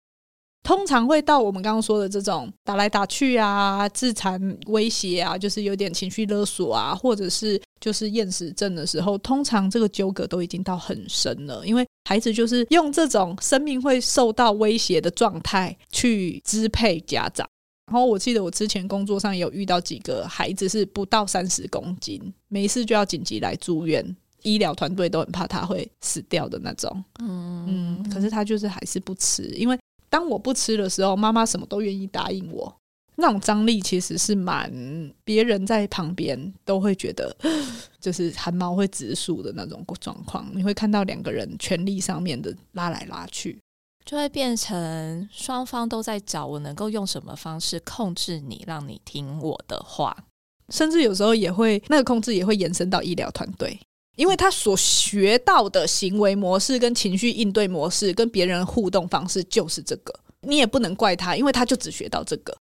[0.64, 17.48] 通常会到我们刚刚说的这种打来打去啊、自残威胁啊，就是有点情绪勒索啊，或者是就是厌食症的时候，通常这个纠葛都已经到很深了，因为孩子就是用这种生命会受到威胁的状态去支配家长。
[17.88, 24.16] 然后我记得我之前工作上有遇到几个孩子是不到三十公斤，没事就要紧急来住院。
[24.46, 29.78] 医疗团队都很怕他会死掉的那种，嗯嗯，可是他就是还是不吃，因为
[30.10, 32.74] 当我不吃的时候，妈妈什么都愿意答应我，
[33.16, 34.72] 那种张力其实是蛮
[35.24, 37.36] 别人在旁边都会觉得
[38.00, 40.48] 就是汗毛会直竖的那种状况。
[40.54, 43.60] 你会看到两个人权力上面的拉来拉去，
[44.06, 50.16] 就会变成双方都在找我能够用什么方式控制你，让你听我的话，
[50.70, 53.80] 甚至有时候也会那个控制也会延伸到医疗团队。
[54.16, 62.56] 因为他所学到的行为模式跟情绪应对模式跟别人互动方式就是这个，你也不能怪他，因为他就只学到这个。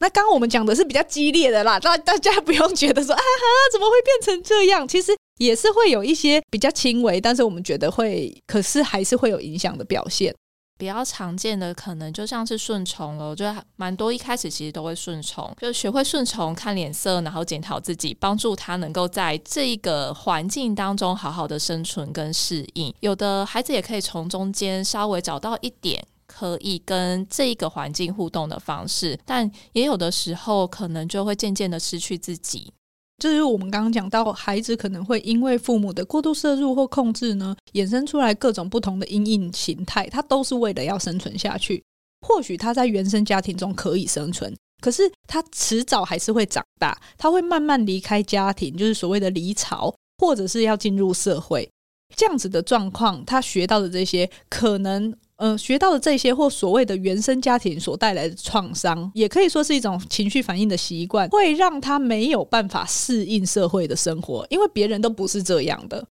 [0.00, 4.86] 那刚刚我们讲的是比较激烈的啦，大大家不用觉得说 啊哈，怎么会变成这样？
[4.86, 10.34] 其实也是会有一些比较轻微，但是我们觉得会，可是还是会有影响的表现。
[10.76, 22.92] 比较常见的可能就像是顺从了，我觉得蛮多一开始其实都会顺从，就学会顺从、看脸色，然后检讨自己，帮助他能够在这一个环境当中好好的生存跟适应。
[23.00, 32.72] 有的孩子也可以从中间稍微找到一点可以跟这一个环境互动的方式，但也有的时候可能就会渐渐的失去自己。
[33.18, 41.82] 就是我们刚刚讲到，孩子可能会因为父母的过度摄入或控制呢，衍生出来各种不同的因应形态，他都是为了要生存下去。
[42.26, 51.68] 或许他在原生家庭中可以生存，可是他迟早还是会长大，他会慢慢离开家庭，就是所谓的离巢，或者是要进入社会。
[52.16, 55.14] 这样子的状况，他学到的这些可能。
[55.36, 66.06] 呃，学到的这些或所谓的原生家庭所带来的创伤，也可以说是一种情绪反应的习惯，会让他没有办法适应社会的生活，因为别人都不是这样的，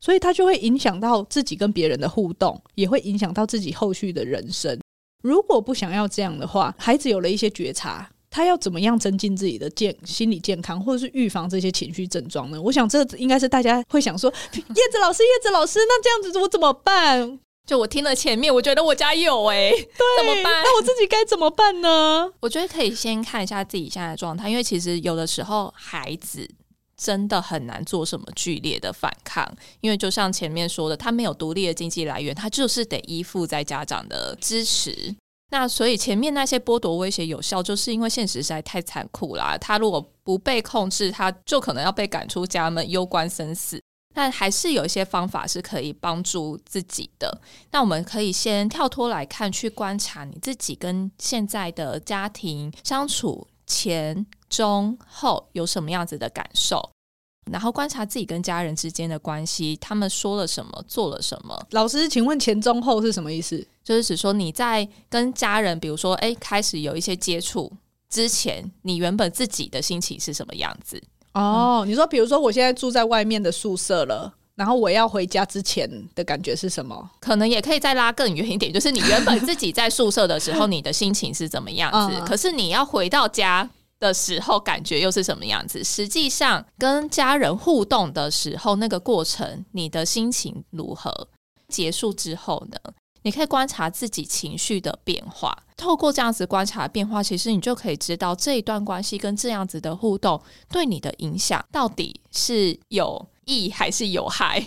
[0.00, 4.76] 所以他就会影响到自己跟别人的互动，也会影响到自己后续的人生。
[5.22, 12.60] 如果不想要这样的话，孩子有了一些觉察，他要怎么样增进自己的健心理健康，或者是预防这些情绪症状呢？
[12.60, 17.38] 我想这应该是大家会想说， 叶子老师，叶子老师，那这样子我怎么办？
[17.66, 20.52] 就我听了前面，我觉得我家有哎、欸，对，怎么办？
[20.62, 22.30] 那我自己该怎么办呢？
[22.40, 26.46] 我觉得可以先看一下自己现在的状态，因为其实有的时候孩子
[26.96, 29.50] 真的很难做什么剧烈的反抗，
[29.80, 35.16] 因为就像前面说的，他没有独立的经济来源，他就是得依附在家长的支持。
[35.50, 39.56] 那所以前面那些剥夺威胁有效，就是因为现实实在太残酷啦。
[39.58, 43.80] 他如果不被控制，他就可能要被赶出家门，攸关生死。
[44.14, 47.38] 但还是有一些方法是可以帮助自己的。
[47.72, 56.90] 那我们可以先跳脱来看，去观察你自己跟现在的家庭相处前、中、后有什么样子的感受，
[57.50, 61.66] 然后观察自己跟家人之间的关系，他们说了什么，做了什么。
[61.70, 63.66] 老师，请问前、中、后是什么意思？
[63.82, 67.70] 就是指说你在跟家人，比如说，哎，开始有一些接触
[68.08, 71.02] 之前，你原本自己的心情是什么样子？
[71.34, 77.10] 哦，嗯、你说，比如说，我现在住在外面的宿舍了，然后我要回家之前的感觉是什么？
[77.20, 82.16] 可能也可以再拉更远一点，就是你原本自己在宿舍的时候，你的心情是怎么样子？
[82.18, 83.68] 嗯、可是你要回到家
[83.98, 85.82] 的时候，感觉又是什么样子？
[85.82, 91.28] 实际上，跟家人互动的时候，那个过程，你的心情如何？
[91.68, 92.78] 结束之后呢？
[93.24, 104.64] 你可以观察自己情绪的变化，透过这样子观察变化，其实你就可以知道这一段关系跟这样子的互动对你的影响到底是有益还是有害。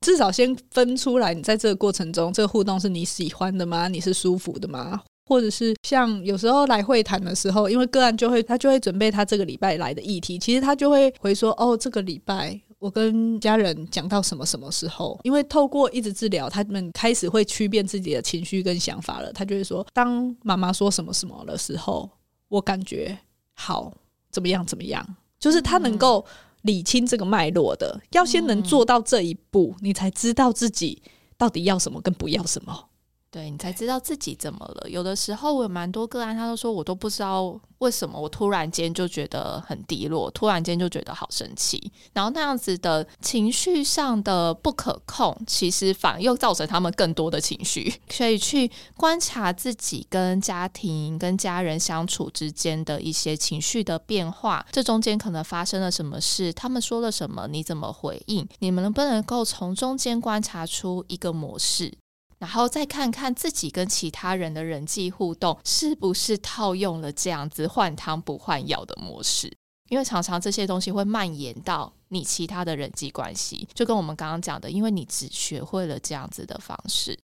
[0.00, 3.88] 至少先分出来，你在这个过程中，这个互动是你喜欢的吗？
[3.88, 5.02] 你是舒服的吗？
[5.26, 15.18] 或者是像有时候来会谈的时候，因为个案就会他就会准备他这个礼拜来的议题，其实他就会回说：“哦，这个礼拜。”我跟家人讲到什么什么时候？
[15.24, 19.32] 因为透过一直治疗，他们开始会区辨自己的情绪跟想法了。
[19.32, 22.08] 他就会说，当妈妈说什么什么的时候，
[22.48, 23.18] 我感觉
[23.54, 23.92] 好
[24.30, 25.04] 怎么样怎么样，
[25.40, 26.24] 就是他能够
[26.62, 28.00] 理清这个脉络的。
[28.12, 31.02] 要先能做到这一步，你才知道自己
[31.36, 32.87] 到底要什么跟不要什么。
[33.30, 34.88] 对，你才知道自己怎么了。
[34.88, 47.92] 有的时候我有蛮多个案，他都说我都不知道为什么我突然间就觉得很低落，突然间就觉得好生气，然后那样子的情绪上的不可控，其实反而又造成他们更多的情绪。
[48.08, 58.48] 所以去观察自己跟家庭、跟家人相处之间的一些情绪的变化，这中间可能发生了什么事，他们说了什么，你怎么回应？
[58.60, 61.92] 你们能不能够从中间观察出一个模式？
[62.38, 69.56] 然后再看看自己跟其他人的人际互动，是不是套用了这样子换汤不换药的模式？
[69.88, 77.18] 因为常常这些东西会蔓延到你其他的人际关系，就跟我们刚刚讲的，因为你只学会了这样子的方式，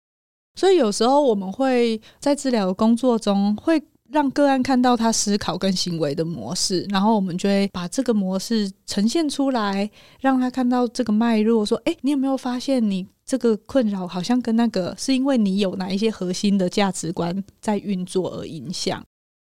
[0.54, 9.88] 所以有时候我们会在治疗工作中会让个案看到他思考跟行为的模式，然后我们就会把这个模式呈现出来，
[10.20, 19.00] 让他看到这个脉络，说：“哎，你有没有发现你？”这个困扰好像跟那个是因为你有哪一些核心的价值观在运作而影响。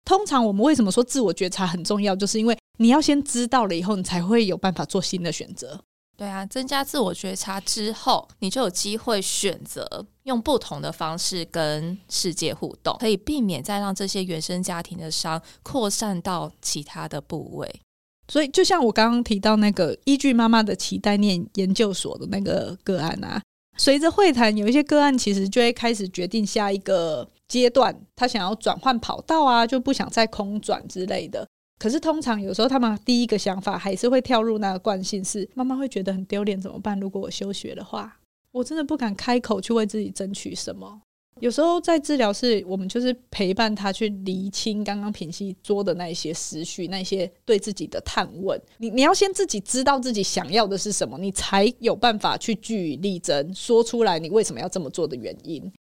[0.05, 5.81] 通常我们为什么说自我觉察很重要，就是因为你要先知道了以后，你才会有办法做新的选择。
[6.19, 17.81] 对啊，增加自我觉察之后，你就有机会选择用不同的方式跟世界互动，可以避免再让这些原生家庭的伤扩散到其他的部位。
[18.27, 23.41] 所以，就像我刚刚提到那个依据妈妈的期待念研究所的那个个案啊。
[23.77, 31.47] 随着会谈，有一些个案其实就会开始决定下一个阶段，他想要转换跑道啊，就不想再空转之类的。
[31.79, 36.99] 可是通常有时候他们第一个想法还是会跳入那个惯性，是妈妈会觉得很丢脸，怎么办？
[36.99, 38.19] 如果我休学的话，
[38.51, 41.01] 我真的不敢开口去为自己争取什么。
[41.41, 48.61] 有时候在治疗室，我们就是陪伴他去厘清刚刚平息桌的那些思绪，那些对自己的探问。
[48.79, 55.73] 你你要先自己知道自己想要的是什么，你才有办法去据理力争，说出来你为什么要这么做的原因。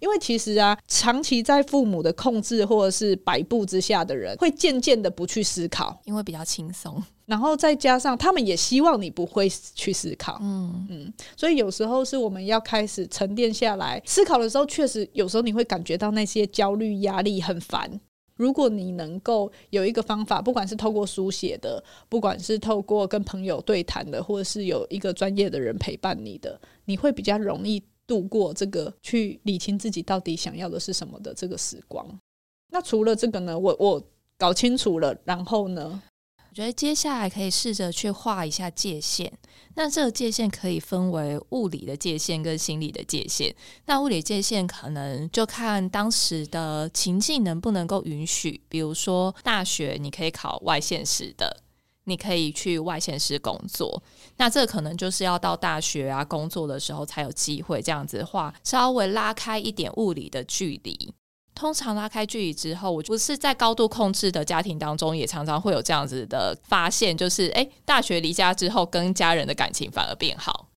[0.00, 7.02] 因为其实啊，长期在父母的控制或者是摆布之下的人，会渐渐的不去思考，因为比较轻松。
[7.26, 17.88] 然后再加上他们也希望你不会去思考，嗯嗯，所以有时候是我们要开始沉淀下来思考的时候，确实有时候你会感觉到那些焦虑、压力很烦。
[18.34, 27.80] 如果你能够有一个方法，不管是透过书写的，不管是透过跟朋友对谈的，或者是有一个专业的人陪伴你的，你会比较容易。
[28.10, 32.04] 度过这个去理清自己到底想要的是什么的这个时光。
[32.72, 33.56] 那除了这个呢？
[33.56, 34.02] 我我
[34.36, 36.02] 搞清楚了，然后呢？
[36.48, 39.32] 我觉得接下来可以试着去画一下界限。
[39.76, 43.54] 那这个界限可以分为物理的界限跟心理的界限。
[43.86, 48.60] 那物理界限可能就看当时的情境能不能够允许。
[48.68, 51.62] 比如说大学你可以考外县市的。
[52.04, 54.02] 你可以去外县市工作，
[54.40, 61.12] 那这可能就是要到大学啊工作的时候才有机会这样子的话，稍微拉开一点物理的距离。
[61.54, 70.69] 通常拉开距离之后，我不是在高度控制的家庭当中，也常常会有这样子的发现，就是诶，大学离家之后，跟家人的感情反而变好。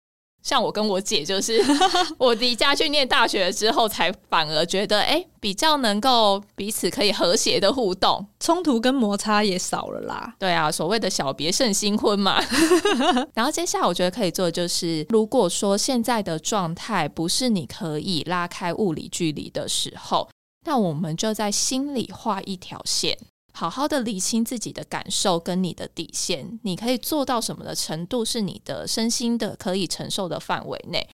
[0.44, 1.58] 像我跟我姐，就是
[2.18, 10.34] 我离家去念大学之后，才反而觉得哎，比较能够彼此可以和谐的互动，冲突跟摩擦也少了啦。
[10.38, 12.38] 对啊，所谓的小别胜新婚嘛。
[13.32, 20.28] 然后接下来我觉得可以做的就是，如果说现在的状态不是你可以拉开物理距离的时候，
[20.66, 23.16] 那我们就在心里画一条线。
[23.56, 31.08] 好好的理清自己的感受跟你的底线，你可以做到什么的程度是你的身心的可以承受的范围内，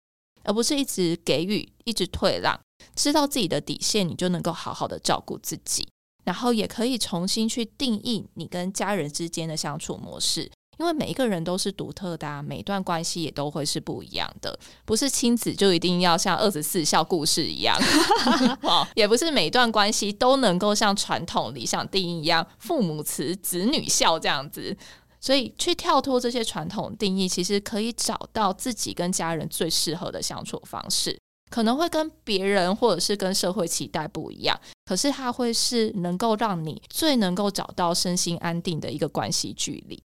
[0.44, 2.58] 而不是一直给予、一直退让。
[2.96, 5.86] 知道自己的底线，你就能够好好的照顾自己，
[6.24, 10.50] 然后也可以重新去定义你跟家人之间的相处模式。
[10.80, 14.58] 因为每一个人都是独特的啊，每段关系也都会是不一样的。
[14.86, 17.78] 不是亲子就一定要像二十四孝故事一样，
[18.96, 24.76] 也不是每一段关系都能够像传统理想定义一样，父母慈子女孝这样子。
[25.22, 31.20] 所以去跳脱这些传统定义，其实可以找到自己跟家人最适合的相处方式。
[31.50, 40.02] 可能会跟别人或者是跟社会期待不一样，可是它会是能够让你最能够找到身心安定的一个关系距离。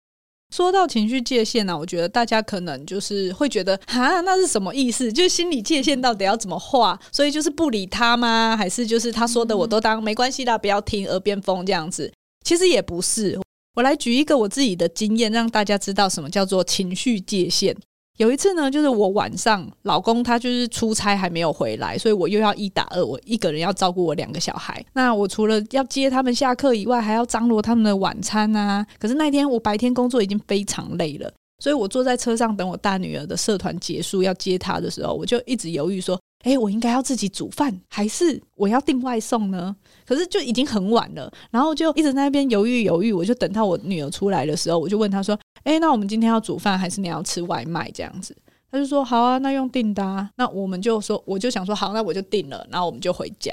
[0.54, 5.12] 说到情绪界限呢、啊，我觉得大家可能就是会觉得，哈，那是什么意思？
[5.12, 7.00] 就是心理界限到底要怎么画？
[7.12, 8.56] 所以就是不理他吗？
[8.56, 12.14] 还是就是他说的我都当没关系啦，不要听耳边风这样子？
[12.46, 13.40] 其实也不是。
[13.74, 17.76] 我来举一个我自己的经验，让大家知道什么叫做情绪界限。
[18.18, 24.86] 有一次呢，就是我晚上老公他就是出差还没有回来，所以我又要一打二，我一个人要照顾我两个小孩。
[24.94, 28.86] 那我除了要接他们下课以外，还要张罗他们的晚餐啊。
[29.00, 36.20] 可是那天我白天工作已经非常累了，所以我坐在车上等我大女儿的社团结束要接她的时候，我就一直犹豫说。
[36.44, 39.76] 哎，我应该要自己煮饭，还是我要订外送呢？
[40.06, 43.12] 可是就已经很晚了，然后就一直在那边犹豫犹豫。
[43.12, 48.36] 我就等到我女儿出来的时候，我就问她说：“哎，那我们今天要煮饭，还是你要吃外卖？”这样子，
[48.70, 53.52] 她就说：“好啊，那用订的。”那我们就说，我就想说：“好，那我就订了。”然后我们就回家。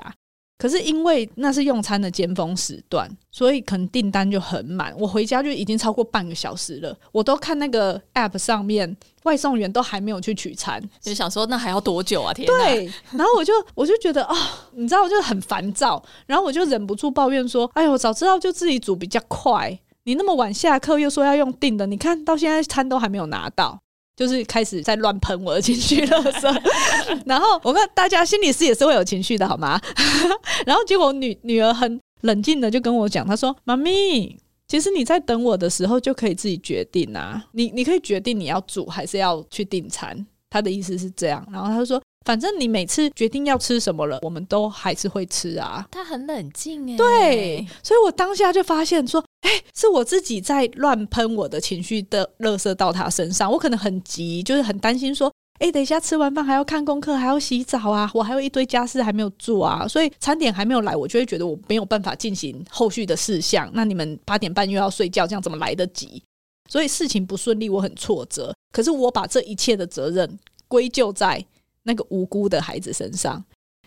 [0.61, 4.95] 可是因为那是用餐的尖峰时段，所以可能订单就很满。
[4.99, 12.35] 我回家就已经超过半个小时了，我都看那个 app 上面外送员都还没有去取餐，就想说那还要多久啊？
[12.35, 12.47] 天！
[12.47, 14.39] 对，然后我就我就觉得啊、哦，
[14.73, 19.79] 你知道，我就很烦躁，然后我就忍不住抱怨说：“哎呦，我早知道就自己煮比较快。
[20.05, 23.81] 你那么晚下课又说要用订的，你看到现在餐都还没有拿到。”
[24.21, 26.63] 就是开始在乱喷我的情绪垃圾，
[27.25, 29.81] 然后我看大家心理师也是会有情绪的，好吗？
[30.67, 34.37] 然后结果女女儿很冷静的就跟我讲，她说：“妈咪，
[34.69, 41.99] 其实你在等我的时候就可以自己决定啊，你你可以决定你要煮还是要去订餐。”她的意思是这样，然后她说。
[42.27, 45.87] 反正你每次决定要吃什么了，我们都还是会吃啊。
[45.91, 53.51] 他很冷静哎，对，所以我当下就发现说，哎，是我自己在乱喷我的情绪的垃圾到他身上。
[53.51, 63.69] 我可能很急，就是很担心说，哎，等一下吃完饭还要看功课，还要洗澡啊，我还有一堆家事还没有做啊，所以餐点还没有来，我就会觉得我没有办法进行后续的事项。
[63.73, 66.23] 那你们八点半又要睡觉，这样怎么来得及？
[66.69, 68.55] 所以事情不顺利，我很挫折。
[68.73, 71.43] 可是我把这一切的责任归咎在。
[71.85, 73.43] 那个无辜的孩子身上，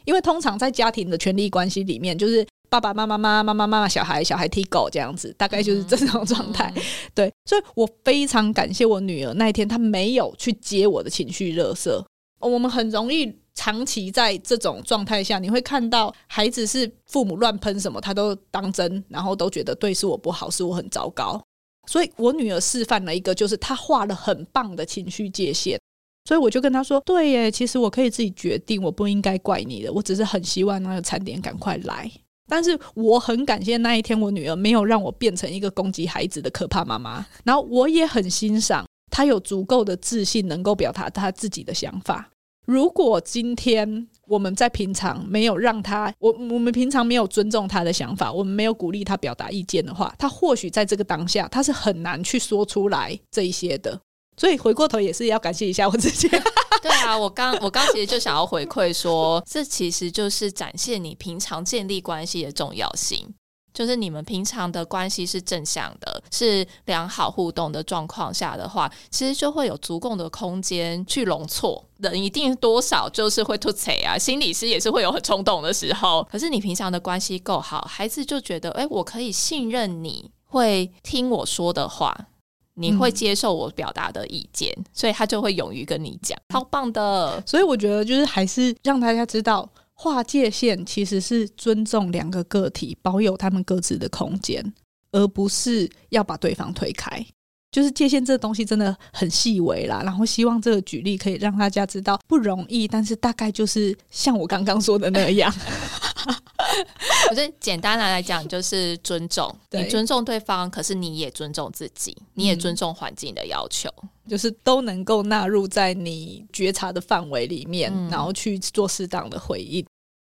[0.06, 6.72] 因为通常在家庭的权力关系里面，就是爸爸妈妈妈妈妈妈妈小孩小孩踢狗这样子，大概就是这种状态。
[6.76, 6.82] 嗯、
[7.14, 12.04] 对，所以我非常感谢我女儿那一天，她没有去接我的情绪热色。
[12.40, 21.42] 我们很容易长期在这种状态下，你会看到孩子是父母乱喷什么，他都当真，然后都觉得对是我不好，是我很糟糕。
[21.88, 25.80] 所以我女儿示范了一个，就是她画了很棒的情绪界限。
[26.26, 29.92] 所以我就跟她说：“对耶，其实我可以自己决定，我不应该怪你的。
[29.92, 32.10] 我只是很希望那个餐点赶快来。
[32.48, 37.26] 但是我很感谢那一天，我女儿没有让我变成一个攻击孩子的可怕妈妈。
[37.44, 42.30] 然后我也很欣赏她有足够的自信，能够表达她自己的想法。”
[42.66, 54.00] 如果今天我们在平常没有让她，我我们平常没有尊重她的想法，我们没有鼓励她表达意见的话，她或许在这个当下，她是很难去说出来这一些的。
[54.38, 56.28] 所以回过头也是要感谢一下我自己。
[56.82, 63.34] 对啊，我刚我刚其实就想要回馈说，这其实就是展现你平常建立关系的重要性。
[63.74, 71.84] 就是你们平常的关系是正向的，是良好互动的状况下的话，其实就会有足够的空间去容错。
[71.98, 76.24] 人一定多少就是会吐槽啊，心理师也是会有很冲动的时候。
[76.32, 82.28] 可是你平常的关系够好，孩子就觉得，哎，我可以信任你，会听我说的话，
[82.76, 87.42] 你会接受我表达的意见，嗯、所以他就会勇于跟你讲，超棒的。
[87.46, 89.70] 所以我觉得就是还是让大家知道。
[89.96, 94.74] 划界限其实是尊重两个个体，保有他们各自的空间，
[95.12, 97.24] 而不是要把对方推开。
[97.72, 105.54] 就是界限这个东西真的很细微啦，然后希望这个举例可以让大家知道不容易，但是大概就是像我刚刚说的那样。
[107.30, 119.86] 我觉得简单的来讲就是尊重，你尊重对方，可是你也尊重自己，你也尊重环境的要求，嗯，就是都能够纳入在你觉察的范围里面，嗯，然后去做适当的回应。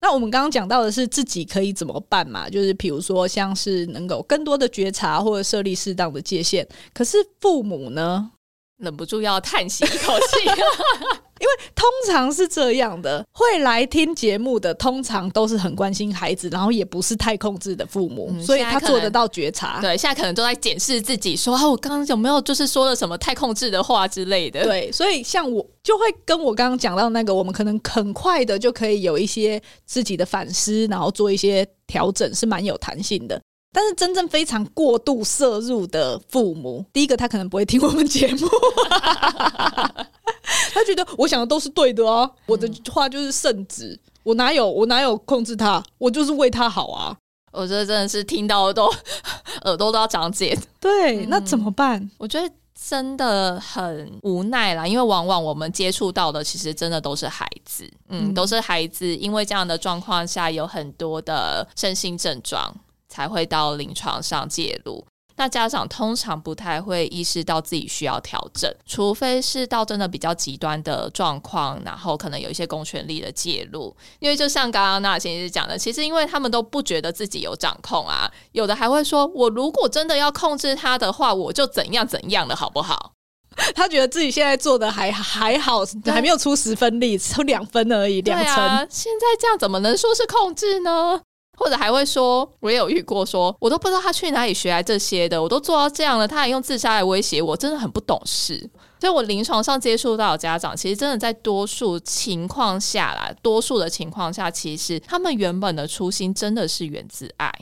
[0.01, 2.49] 那我们刚刚讲到的是自己可以怎么办嘛？
[2.49, 6.65] 就是比如说像是能够更多的觉察或者设立适当的界限。
[6.93, 8.31] 可是父母呢，
[8.77, 10.49] 忍不住要叹息一口气，
[11.39, 19.79] 因为通常是这样的，会来听节目的通常都是很关心孩子，然后也不是太控制的父母，嗯、所以他做得到觉察。
[19.81, 24.63] 对，现在可能都在检视自己说，说啊，我刚刚有没有就是说了什么太控制的话之类的。
[24.63, 33.41] 对，所以像我就会跟我刚刚讲到那个，我们可能很快的就可以有一些自己的反思，然后做一些调整，是蛮有弹性的。
[33.71, 38.47] 但是真正非常过度摄入的父母，第一个他可能不会听我们节目，
[38.89, 40.07] 他
[40.93, 47.15] 觉得我想的都是对的哦、啊，我的话就是圣旨，我哪有我哪有控制他，我就是为他好啊。
[47.51, 48.85] 我觉得真的是听到都
[49.65, 50.57] 耳朵都要长茧。
[50.79, 51.99] 对，那怎么办？
[51.99, 52.53] 嗯，我觉得
[52.87, 62.73] 真的很无奈啦，因为往往我们接触到的其实真的都是孩子，嗯，都是孩子，因为这样的状况下有很多的身心症状。
[63.11, 65.03] 才会到临床上介入。
[65.39, 73.95] 那家长通常不太会意识到自己需要调整，除非是到真的比较极端的状况，然后可能有一些公权力的介入。
[74.19, 83.13] 因为就像刚刚那先生讲的，其实因为他们都不觉得自己有掌控啊，有的还会说：“我如果真的要控制他的话，我就怎样怎样的好不好？”
[83.73, 88.55] 他觉得自己现在做的还还好，还没有出十分力，出两分而已，两成。
[88.89, 91.21] 现在这样怎么能说是控制呢？
[91.59, 98.69] 或者还会说，我也有遇过说，我都不知道他去哪里学来这些的，我都做到这样了，他还用自杀来威胁我，真的很不懂事。
[98.99, 107.53] 所以我临床上接触到的家长，其实真的在多数情况下啦，多数的情况下，其实他们原本的初心真的是源自爱，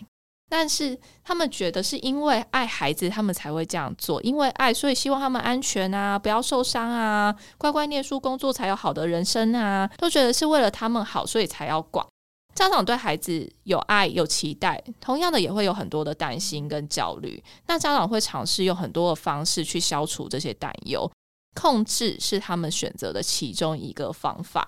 [0.50, 12.06] 但是他们觉得是因为爱孩子，他们才会这样做，因为爱，所以希望他们安全啊，不要受伤啊，乖乖念书工作才有好的人生啊，都觉得是为了他们好，所以才要管。
[12.58, 17.42] 家长对孩子有爱有期待，同样的也会有很多的担心跟焦虑。
[17.68, 21.08] 那家长会尝试用很多的方式去消除这些担忧，
[21.54, 24.68] 控制是他们选择的其中一个方法。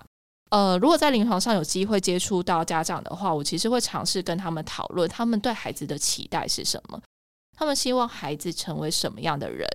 [0.50, 7.00] 呃，如果在临床上有机会接触到家长的话，我其实会尝试跟他们讨论，他们对孩子的期待是什么？
[7.58, 9.68] 他们希望孩子成为什么样的人？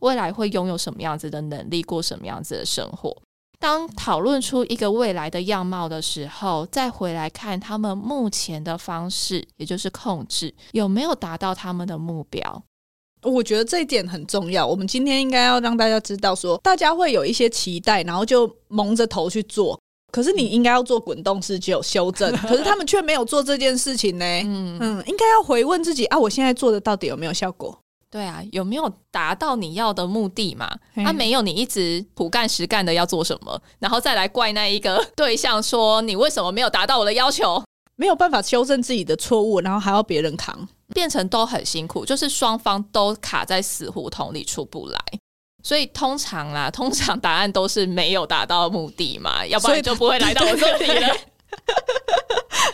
[0.00, 1.80] 未来会拥有什么样子的能力？
[1.80, 3.16] 过什么样子的生活？
[3.62, 12.64] 当讨论出一个未来的样貌的时候，再回来看他们目前的方式，也就是控制有没有达到他们的目标。
[13.22, 14.66] 我觉得这一点很重要。
[14.66, 19.78] 我们今天应该要让大家知道说，说大家会有一些期待，然后就蒙着头去做。
[20.10, 24.24] 可是你应该要做滚动式就有修正，可是他们却没有做这件事情呢。
[24.24, 27.78] 嗯嗯，应该要回问自己啊，我现在做的到底有没有效果？
[28.12, 30.70] 对啊，有没有达到你要的目的嘛？
[30.94, 37.64] 他、啊、没有，你一直苦干实干的要做什么，然后再来怪那一个 对象说，你为什么没有达到我的要求？
[37.96, 45.00] 没有办法修正自己的错误，然后还要别人扛，变成都很辛苦，就是双方都卡在死胡同里出不来。
[45.62, 51.16] 所以通常啦，通常答案都是没有达到目的嘛，要不然就不会来到我这里了。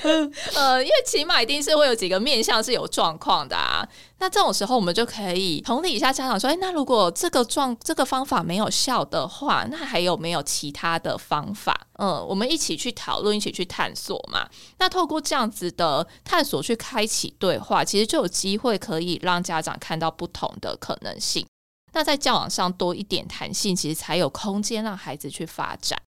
[0.55, 3.87] 呃，因为起码一定是会有几个面向是有状况的啊。
[4.19, 14.49] 那这种时候，我们就可以同理一下家长说：“哎，那如果这个状这个方法没有效的话，那还有没有其他的方法？”嗯，我们一起去讨论，一起去探索嘛。
[14.79, 21.45] 那透过这样子的探索去开启对话，其实就有机会可以让家长看到不同的可能性。
[21.93, 26.01] 那在教养上多一点弹性，其实才有空间让孩子去发展。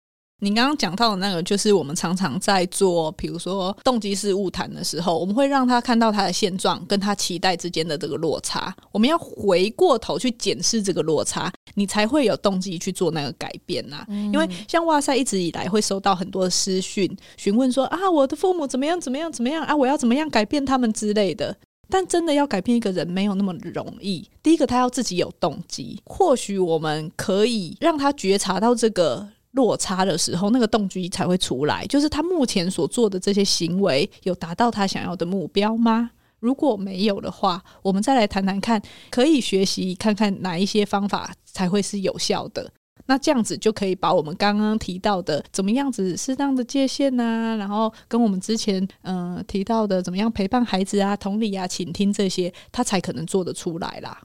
[0.41, 8.73] 你刚刚讲到的那个，就是我们常常在做，比如说动机式误谈的时候，我们会让他看到他的现状跟他期待之间的这个落差。
[8.93, 14.07] 我们要回过头去检视这个落差，你才会有动机去做那个改变呐、啊。
[14.11, 21.57] 嗯、因为像哇塞一直以来会收到很多的私讯，询问说啊，我的父母怎么样怎么样怎么样啊，我要怎么样改变他们之类的。
[21.91, 24.31] 但真的要改变一个人没有那么容易。
[24.43, 25.99] 第一个，他要自己有动机。
[26.05, 29.27] 或许我们可以让他觉察到这个。
[29.59, 31.85] 落差的时候，那个动机才会出来。
[31.87, 36.13] 就是他目前所做的这些行为，有达到他想要的目标吗？
[36.39, 38.81] 如果没有的话，我们再来谈谈看，
[39.11, 42.71] 可以学习看看哪一些方法才会是有效的。
[43.07, 54.23] 那这样子就可以把我们刚刚提到的怎么样子适当的界限呐、然后跟我们之前嗯、提到的怎么样陪伴孩子啊、同理啊、倾听这些，他才可能做得出来啦。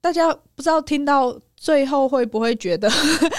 [0.00, 2.90] 大家不知道听到最后会不会觉得，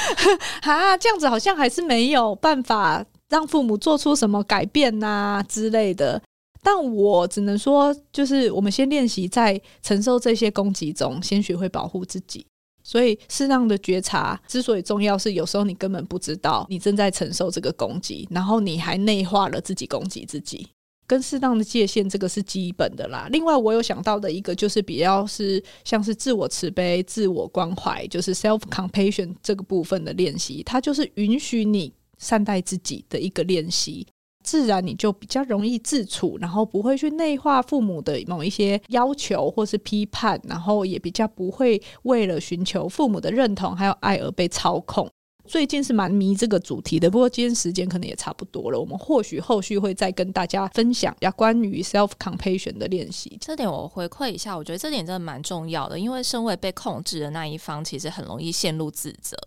[0.64, 6.22] 哈，这样子好像还是没有办法让父母做出什么改变呐、之类的。
[6.62, 12.46] 但我只能说，就是我们先练习在承受这些攻击中，先学会保护自己。
[12.82, 20.70] 所以，适当的觉察之所以重要，是有时候你根本不知道你正在承受这个攻击，然后你还内化了自己攻击自己。
[21.14, 23.28] 跟适当的界限，这个是基本的啦。
[23.32, 34.08] 另外，我有想到的一个，就是比较是像是自我慈悲、自我关怀，就是 self compassion 这个部分的练习，它就是允许你善待自己的一个练习。
[34.44, 45.08] 自然你就比较容易自处，然后不会去内化父母的某一些要求或是批判，然后也比较不会为了寻求父母的认同还有爱而被操控。
[45.48, 48.80] 最近是蛮迷这个主题的，不过今天时间可能也差不多了。
[48.80, 53.38] 我们或许后续会再跟大家分享一下关于 self compassion 的练习。
[53.42, 59.38] 这点我回馈一下，我觉得这点真的蛮重要的，因为身为被控制的那一方，其实很容易陷入自责。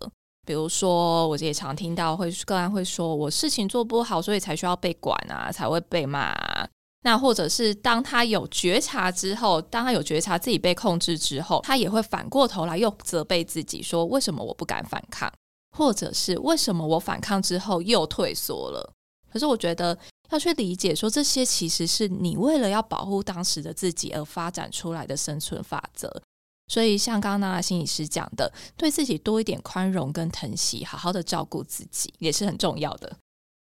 [0.45, 6.67] 比如说，我也常听到会个案会说，我事情做不好，所以才需要被管啊，才会被骂啊。
[7.03, 15.31] 那或者是当他有觉察之后，当他有觉察自己被控制之后，他也会反过头来又责备自己，说为什么我不敢反抗？
[15.77, 18.93] 或者是为什么我反抗之后又退缩了？
[19.31, 19.97] 可是我觉得
[20.31, 26.21] 要去理解说，这些其实是你为了要保护当时的自己而发展出来的生存法则。
[26.67, 33.15] 所以像刚刚那心理师讲的，对自己多一点宽容跟疼惜，好好的照顾自己也是很重要的。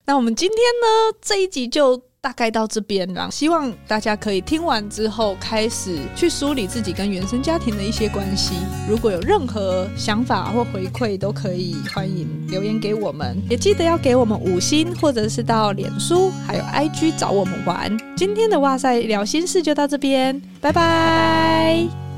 [0.04, 2.11] 那我们今天呢，这一集就。
[2.22, 8.54] 大概到这边了，希望大家可以听完之后开始去梳理自己跟原生家庭的一些关系。
[8.88, 17.90] 如果有任何想法或回馈，都可以欢迎留言给我们，也记得要给我们五星，或者是到脸书还有 IG 找我们玩。
[18.16, 22.11] 今天的哇塞聊心事就到这边，拜拜。